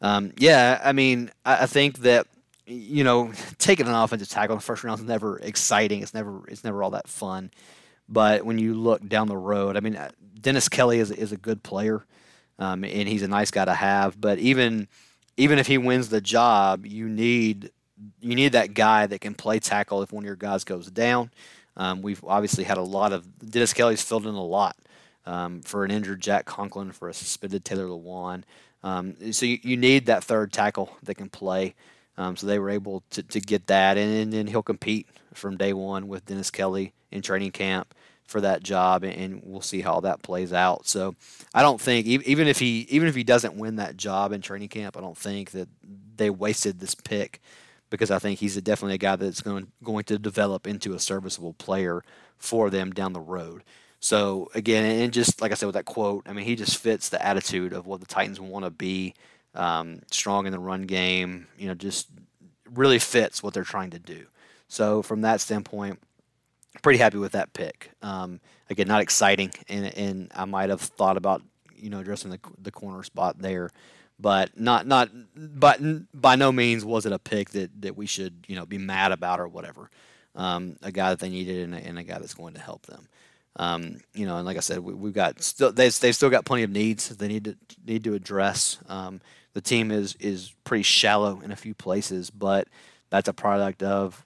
um, 0.00 0.32
yeah, 0.38 0.80
I 0.82 0.92
mean, 0.92 1.30
I, 1.44 1.64
I, 1.64 1.66
think 1.66 1.98
that 1.98 2.26
you 2.66 3.04
know 3.04 3.32
taking 3.58 3.86
an 3.86 3.94
offensive 3.94 4.30
tackle 4.30 4.54
in 4.54 4.58
the 4.58 4.64
first 4.64 4.82
round 4.82 5.00
is 5.00 5.06
never 5.06 5.38
exciting. 5.40 6.00
It's 6.00 6.14
never 6.14 6.48
it's 6.48 6.64
never 6.64 6.82
all 6.82 6.92
that 6.92 7.06
fun. 7.06 7.50
But 8.08 8.46
when 8.46 8.58
you 8.58 8.74
look 8.74 9.06
down 9.06 9.28
the 9.28 9.36
road, 9.36 9.76
I 9.76 9.80
mean, 9.80 9.96
uh, 9.96 10.10
Dennis 10.40 10.70
Kelly 10.70 11.00
is 11.00 11.10
is 11.10 11.32
a 11.32 11.36
good 11.36 11.62
player, 11.62 12.04
um, 12.60 12.84
and 12.84 13.08
he's 13.08 13.22
a 13.22 13.28
nice 13.28 13.50
guy 13.50 13.64
to 13.64 13.74
have. 13.74 14.20
But 14.20 14.38
even 14.38 14.86
even 15.36 15.58
if 15.58 15.66
he 15.66 15.78
wins 15.78 16.10
the 16.10 16.20
job, 16.20 16.86
you 16.86 17.08
need 17.08 17.70
you 18.20 18.34
need 18.34 18.52
that 18.52 18.74
guy 18.74 19.06
that 19.06 19.20
can 19.20 19.34
play 19.34 19.58
tackle 19.58 20.02
if 20.02 20.12
one 20.12 20.22
of 20.22 20.26
your 20.26 20.36
guys 20.36 20.62
goes 20.62 20.90
down. 20.90 21.30
Um, 21.76 22.02
we've 22.02 22.22
obviously 22.24 22.64
had 22.64 22.78
a 22.78 22.82
lot 22.82 23.12
of 23.12 23.26
Dennis 23.50 23.72
Kelly's 23.72 24.02
filled 24.02 24.26
in 24.26 24.34
a 24.34 24.44
lot 24.44 24.76
um, 25.26 25.62
for 25.62 25.84
an 25.84 25.90
injured 25.90 26.20
Jack 26.20 26.44
Conklin, 26.44 26.92
for 26.92 27.08
a 27.08 27.14
suspended 27.14 27.64
Taylor 27.64 27.86
Lewan. 27.86 28.42
Um, 28.82 29.32
so 29.32 29.46
you, 29.46 29.58
you, 29.62 29.76
need 29.76 30.06
that 30.06 30.24
third 30.24 30.52
tackle 30.52 30.96
that 31.02 31.16
can 31.16 31.28
play. 31.28 31.74
Um, 32.16 32.36
so 32.36 32.46
they 32.46 32.58
were 32.58 32.70
able 32.70 33.02
to, 33.10 33.22
to 33.22 33.38
get 33.38 33.66
that, 33.66 33.98
and 33.98 34.32
then 34.32 34.46
he'll 34.46 34.62
compete 34.62 35.06
from 35.34 35.58
day 35.58 35.74
one 35.74 36.08
with 36.08 36.24
Dennis 36.24 36.50
Kelly 36.50 36.94
in 37.10 37.20
training 37.20 37.52
camp 37.52 37.94
for 38.30 38.40
that 38.40 38.62
job, 38.62 39.02
and 39.02 39.42
we'll 39.44 39.60
see 39.60 39.80
how 39.80 40.00
that 40.00 40.22
plays 40.22 40.52
out. 40.52 40.86
So 40.86 41.16
I 41.52 41.62
don't 41.62 41.80
think 41.80 42.06
even 42.06 42.46
if 42.46 42.60
he 42.60 42.86
even 42.88 43.08
if 43.08 43.16
he 43.16 43.24
doesn't 43.24 43.56
win 43.56 43.76
that 43.76 43.96
job 43.96 44.32
in 44.32 44.40
training 44.40 44.68
camp, 44.68 44.96
I 44.96 45.00
don't 45.00 45.18
think 45.18 45.50
that 45.50 45.68
they 46.16 46.30
wasted 46.30 46.78
this 46.78 46.94
pick 46.94 47.40
because 47.90 48.10
I 48.12 48.20
think 48.20 48.38
he's 48.38 48.54
definitely 48.60 48.94
a 48.94 48.98
guy 48.98 49.16
that's 49.16 49.40
going 49.40 49.66
going 49.82 50.04
to 50.04 50.18
develop 50.18 50.68
into 50.68 50.94
a 50.94 51.00
serviceable 51.00 51.54
player 51.54 52.02
for 52.38 52.70
them 52.70 52.92
down 52.92 53.12
the 53.12 53.20
road. 53.20 53.64
So 53.98 54.48
again, 54.54 54.84
and 55.02 55.12
just 55.12 55.42
like 55.42 55.50
I 55.50 55.56
said 55.56 55.66
with 55.66 55.74
that 55.74 55.84
quote, 55.84 56.22
I 56.28 56.32
mean 56.32 56.44
he 56.46 56.54
just 56.54 56.78
fits 56.78 57.08
the 57.08 57.24
attitude 57.24 57.72
of 57.72 57.86
what 57.86 57.98
the 57.98 58.06
Titans 58.06 58.40
want 58.40 58.64
to 58.64 58.70
be, 58.70 59.14
um, 59.56 60.02
strong 60.12 60.46
in 60.46 60.52
the 60.52 60.60
run 60.60 60.82
game. 60.82 61.48
You 61.58 61.66
know, 61.66 61.74
just 61.74 62.08
really 62.72 63.00
fits 63.00 63.42
what 63.42 63.54
they're 63.54 63.64
trying 63.64 63.90
to 63.90 63.98
do. 63.98 64.26
So 64.68 65.02
from 65.02 65.22
that 65.22 65.40
standpoint, 65.40 65.98
pretty 66.82 66.98
happy 66.98 67.18
with 67.18 67.32
that 67.32 67.52
pick. 67.52 67.90
Um, 68.02 68.40
again, 68.68 68.88
not 68.88 69.02
exciting, 69.02 69.50
and, 69.68 69.86
and 69.96 70.32
I 70.34 70.44
might 70.44 70.70
have 70.70 70.80
thought 70.80 71.16
about 71.16 71.42
you 71.76 71.90
know 71.90 72.00
addressing 72.00 72.30
the, 72.30 72.40
the 72.60 72.70
corner 72.70 73.02
spot 73.02 73.38
there, 73.38 73.70
but 74.18 74.58
not 74.58 74.86
not 74.86 75.10
but 75.34 75.80
by 76.18 76.36
no 76.36 76.52
means 76.52 76.84
was 76.84 77.06
it 77.06 77.12
a 77.12 77.18
pick 77.18 77.50
that, 77.50 77.82
that 77.82 77.96
we 77.96 78.06
should 78.06 78.44
you 78.46 78.56
know 78.56 78.66
be 78.66 78.78
mad 78.78 79.12
about 79.12 79.40
or 79.40 79.48
whatever. 79.48 79.90
Um, 80.36 80.76
a 80.82 80.92
guy 80.92 81.10
that 81.10 81.18
they 81.18 81.28
needed 81.28 81.64
and 81.64 81.74
a, 81.74 81.78
and 81.78 81.98
a, 81.98 82.04
guy 82.04 82.20
that's 82.20 82.34
going 82.34 82.54
to 82.54 82.60
help 82.60 82.86
them. 82.86 83.08
Um, 83.56 83.98
you 84.14 84.26
know, 84.26 84.36
and 84.36 84.46
like 84.46 84.56
I 84.56 84.60
said, 84.60 84.78
we, 84.78 85.08
have 85.08 85.14
got 85.14 85.42
still 85.42 85.72
they 85.72 85.88
they've 85.88 86.14
still 86.14 86.30
got 86.30 86.44
plenty 86.44 86.62
of 86.62 86.70
needs 86.70 87.08
they 87.08 87.26
need 87.26 87.44
to 87.44 87.56
need 87.84 88.04
to 88.04 88.14
address. 88.14 88.78
Um, 88.88 89.20
the 89.54 89.60
team 89.60 89.90
is 89.90 90.16
is 90.20 90.54
pretty 90.64 90.84
shallow 90.84 91.40
in 91.40 91.50
a 91.50 91.56
few 91.56 91.74
places, 91.74 92.30
but 92.30 92.68
that's 93.10 93.28
a 93.28 93.32
product 93.32 93.82
of 93.82 94.24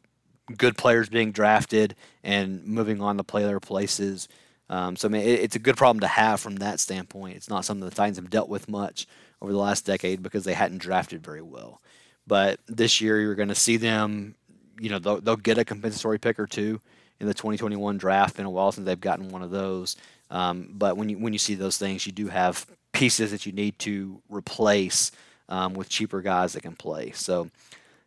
good 0.57 0.77
players 0.77 1.09
being 1.09 1.33
drafted 1.33 1.95
and 2.23 2.65
moving 2.67 3.01
on 3.01 3.17
to 3.17 3.25
play 3.25 3.45
their 3.45 3.61
places. 3.61 4.29
Um, 4.69 4.97
so 4.97 5.09
I 5.09 5.11
mean, 5.11 5.23
it, 5.23 5.41
it's 5.41 5.57
a 5.57 5.61
good 5.61 5.77
problem 5.77 6.01
to 6.01 6.07
have 6.07 6.41
from 6.41 6.57
that 6.57 6.81
standpoint. 6.81 7.37
It's 7.37 7.51
not 7.51 7.65
something 7.65 7.89
the 7.89 7.95
Titans 7.95 8.19
have 8.19 8.31
dealt 8.31 8.49
with 8.49 8.69
much 8.69 9.07
over 9.41 9.53
the 9.53 9.59
last 9.59 9.85
decade 9.85 10.23
because 10.23 10.45
they 10.45 10.55
hadn't 10.55 10.79
drafted 10.79 11.23
very 11.23 11.43
well. 11.43 11.81
But 12.27 12.61
this 12.67 13.01
year, 13.01 13.21
you're 13.21 13.35
going 13.35 13.49
to 13.49 13.55
see 13.55 13.77
them. 13.77 14.35
You 14.81 14.91
know, 14.91 14.99
they'll, 14.99 15.21
they'll, 15.21 15.37
get 15.37 15.59
a 15.59 15.65
compensatory 15.65 16.19
pick 16.19 16.39
or 16.41 16.47
two 16.47 16.81
in 17.21 17.27
the 17.27 17.35
2021 17.35 17.99
draft. 17.99 18.37
Been 18.37 18.47
a 18.47 18.51
while 18.51 18.73
since 18.73 18.87
they've 18.87 19.01
gotten 19.01 19.29
one 19.29 19.43
of 19.43 19.51
those. 19.51 19.97
Um, 20.31 20.69
but 20.73 20.97
when 20.97 21.09
you 21.09 21.19
when 21.19 21.33
you 21.33 21.39
see 21.39 21.55
those 21.55 21.77
things, 21.77 22.07
you 22.07 22.13
do 22.13 22.29
have 22.29 22.67
pieces 22.93 23.31
that 23.31 23.45
you 23.45 23.53
need 23.53 23.79
to 23.81 24.21
replace 24.29 25.13
um, 25.49 25.75
with 25.75 25.89
cheaper 25.89 26.23
guys 26.23 26.55
that 26.55 26.63
can 26.63 26.75
play. 26.75 27.13
So 27.13 27.51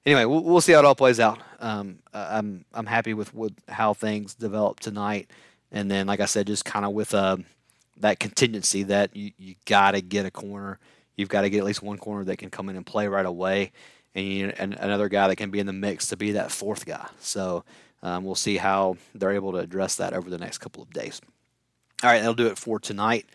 anyway, 0.08 0.26
we'll, 0.26 0.42
we'll 0.42 0.62
see 0.62 0.72
how 0.72 0.80
it 0.80 0.86
all 0.86 0.96
plays 0.96 1.20
out. 1.20 1.40
Um, 1.60 2.00
I'm 2.14 2.66
I'm 2.74 2.86
happy 2.86 3.14
with, 3.14 3.34
with 3.34 3.54
how 3.68 3.94
things 3.94 4.34
develop 4.34 4.80
tonight, 4.80 5.30
and 5.72 5.92
then 5.92 6.08
like 6.08 6.20
I 6.20 6.26
said, 6.26 6.48
just 6.48 6.66
kind 6.66 6.86
of 6.86 6.94
with 6.94 7.14
uh, 7.14 7.38
that 7.98 8.20
contingency 8.20 8.84
that 8.84 9.16
you 9.16 9.32
you 9.38 9.56
got 9.66 9.92
to 9.92 10.02
get 10.02 10.26
a 10.26 10.32
corner. 10.32 10.80
You've 11.18 11.30
got 11.30 11.42
to 11.42 11.50
get 11.50 11.60
at 11.60 11.66
least 11.66 11.82
one 11.82 11.98
corner 11.98 12.24
that 12.26 12.38
can 12.38 12.50
come 12.50 12.70
in 12.70 12.76
and 12.76 12.86
play 12.86 13.08
right 13.08 13.26
away, 13.26 13.72
and, 14.16 14.26
you, 14.26 14.54
and 14.58 14.76
another 14.76 15.10
guy 15.10 15.28
that 15.28 15.36
can 15.36 15.52
be 15.52 15.60
in 15.60 15.66
the 15.68 15.74
mix 15.74 16.08
to 16.08 16.18
be 16.18 16.32
that 16.34 16.52
fourth 16.52 16.86
guy. 16.86 17.08
So 17.20 17.64
um, 18.02 18.24
we'll 18.24 18.36
see 18.36 18.58
how 18.58 18.98
they're 19.14 19.34
able 19.34 19.52
to 19.54 19.58
address 19.58 19.96
that 19.96 20.14
over 20.14 20.30
the 20.30 20.38
next 20.38 20.60
couple 20.60 20.84
of 20.84 20.92
days. 20.92 21.20
All 22.04 22.12
right, 22.12 22.20
that'll 22.20 22.36
do 22.36 22.48
it 22.48 22.60
for 22.60 22.80
tonight. 22.80 23.26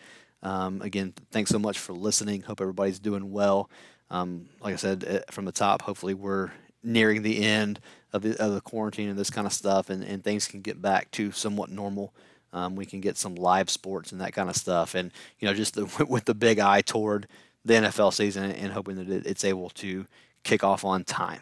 Um, 0.41 0.81
again, 0.81 1.13
thanks 1.31 1.51
so 1.51 1.59
much 1.59 1.77
for 1.77 1.91
listening. 1.91 2.41
Hope 2.41 2.61
everybody's 2.61 2.99
doing 2.99 3.31
well. 3.31 3.69
Um, 4.09 4.47
like 4.61 4.73
I 4.73 4.77
said 4.77 5.03
eh, 5.05 5.19
from 5.31 5.43
the 5.45 5.51
top, 5.51 5.81
hopefully 5.81 6.13
we're 6.13 6.51
nearing 6.83 7.21
the 7.21 7.43
end 7.43 7.79
of 8.11 8.21
the, 8.21 8.39
of 8.41 8.53
the 8.53 8.61
quarantine 8.61 9.09
and 9.09 9.17
this 9.17 9.29
kind 9.29 9.47
of 9.47 9.53
stuff, 9.53 9.89
and, 9.89 10.03
and 10.03 10.23
things 10.23 10.47
can 10.47 10.61
get 10.61 10.81
back 10.81 11.09
to 11.11 11.31
somewhat 11.31 11.69
normal. 11.69 12.13
Um, 12.51 12.75
we 12.75 12.85
can 12.85 13.01
get 13.01 13.17
some 13.17 13.35
live 13.35 13.69
sports 13.69 14.11
and 14.11 14.21
that 14.21 14.33
kind 14.33 14.49
of 14.49 14.55
stuff, 14.55 14.93
and 14.95 15.11
you 15.39 15.47
know, 15.47 15.53
just 15.53 15.75
the, 15.75 16.05
with 16.09 16.25
the 16.25 16.35
big 16.35 16.59
eye 16.59 16.81
toward 16.81 17.27
the 17.65 17.75
NFL 17.75 18.13
season 18.13 18.51
and 18.51 18.73
hoping 18.73 18.95
that 18.97 19.25
it's 19.25 19.45
able 19.45 19.69
to 19.71 20.05
kick 20.43 20.63
off 20.63 20.83
on 20.83 21.03
time. 21.03 21.41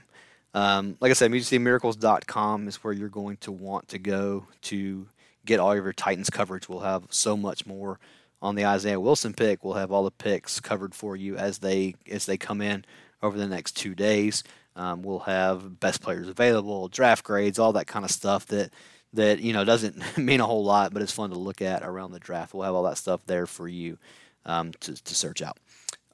Um, 0.53 0.97
like 0.99 1.09
I 1.09 1.13
said, 1.13 1.31
MusicCityMiracles.com 1.31 2.67
is 2.67 2.77
where 2.83 2.93
you're 2.93 3.09
going 3.09 3.37
to 3.37 3.51
want 3.51 3.87
to 3.89 3.99
go 3.99 4.45
to 4.63 5.07
get 5.45 5.59
all 5.59 5.71
of 5.71 5.83
your 5.83 5.93
Titans 5.93 6.29
coverage. 6.29 6.69
We'll 6.69 6.81
have 6.81 7.03
so 7.09 7.37
much 7.37 7.65
more 7.65 7.99
on 8.41 8.55
the 8.55 8.65
Isaiah 8.65 8.99
Wilson 8.99 9.33
pick. 9.33 9.63
We'll 9.63 9.75
have 9.75 9.91
all 9.91 10.03
the 10.03 10.11
picks 10.11 10.59
covered 10.59 10.93
for 10.93 11.15
you 11.15 11.37
as 11.37 11.59
they 11.59 11.95
as 12.09 12.25
they 12.25 12.37
come 12.37 12.61
in 12.61 12.85
over 13.23 13.37
the 13.37 13.47
next 13.47 13.73
two 13.77 13.95
days. 13.95 14.43
Um, 14.75 15.01
we'll 15.01 15.19
have 15.19 15.79
best 15.79 16.01
players 16.01 16.29
available, 16.29 16.87
draft 16.87 17.23
grades, 17.23 17.59
all 17.59 17.73
that 17.73 17.87
kind 17.87 18.05
of 18.05 18.11
stuff 18.11 18.45
that 18.47 18.71
that 19.13 19.41
you 19.41 19.53
know 19.53 19.65
doesn't 19.65 20.01
mean 20.17 20.39
a 20.39 20.45
whole 20.45 20.63
lot, 20.63 20.93
but 20.93 21.01
it's 21.01 21.11
fun 21.11 21.31
to 21.31 21.37
look 21.37 21.61
at 21.61 21.83
around 21.83 22.11
the 22.11 22.19
draft. 22.19 22.53
We'll 22.53 22.63
have 22.63 22.75
all 22.75 22.83
that 22.83 22.97
stuff 22.97 23.25
there 23.25 23.45
for 23.45 23.67
you 23.67 23.97
um, 24.45 24.71
to, 24.81 25.01
to 25.03 25.15
search 25.15 25.41
out. 25.41 25.57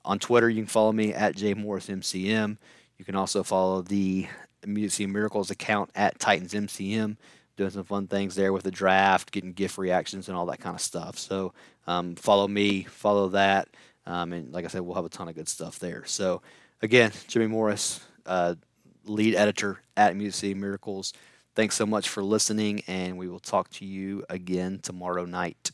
On 0.06 0.20
Twitter, 0.20 0.50
you 0.50 0.62
can 0.62 0.68
follow 0.68 0.92
me 0.92 1.14
at 1.14 1.36
jmorrismcm. 1.36 2.58
You 2.98 3.06
can 3.06 3.16
also 3.16 3.44
follow 3.44 3.82
the 3.82 4.28
Music 4.66 5.08
Miracles 5.08 5.52
account 5.52 5.92
at 5.96 6.18
TitansMCM, 6.18 7.18
doing 7.58 7.70
some 7.70 7.84
fun 7.84 8.08
things 8.08 8.36
there 8.36 8.54
with 8.54 8.64
the 8.64 8.72
draft, 8.72 9.32
getting 9.32 9.54
gift 9.54 9.78
reactions, 9.78 10.28
and 10.28 10.38
all 10.38 10.48
that 10.48 10.60
kind 10.60 10.76
of 10.76 10.82
stuff. 10.82 11.20
So 11.20 11.54
um, 11.86 12.16
follow 12.16 12.48
me, 12.48 12.84
follow 12.84 13.30
that, 13.30 13.68
um, 14.06 14.34
and 14.34 14.52
like 14.52 14.66
I 14.66 14.70
said, 14.70 14.82
we'll 14.82 14.96
have 14.96 15.06
a 15.06 15.10
ton 15.10 15.30
of 15.30 15.36
good 15.36 15.50
stuff 15.50 15.78
there. 15.78 16.06
So 16.06 16.42
again, 16.82 17.12
Jimmy 17.28 17.48
Morris, 17.48 18.00
uh, 18.28 18.56
lead 19.06 19.36
editor 19.36 19.82
at 19.96 20.16
Music 20.16 20.40
City 20.40 20.54
Miracles. 20.54 21.14
Thanks 21.56 21.76
so 21.76 21.86
much 21.86 22.10
for 22.10 22.24
listening, 22.24 22.84
and 22.88 23.18
we 23.18 23.28
will 23.28 23.40
talk 23.40 23.70
to 23.72 23.86
you 23.86 24.24
again 24.30 24.80
tomorrow 24.82 25.26
night. 25.26 25.72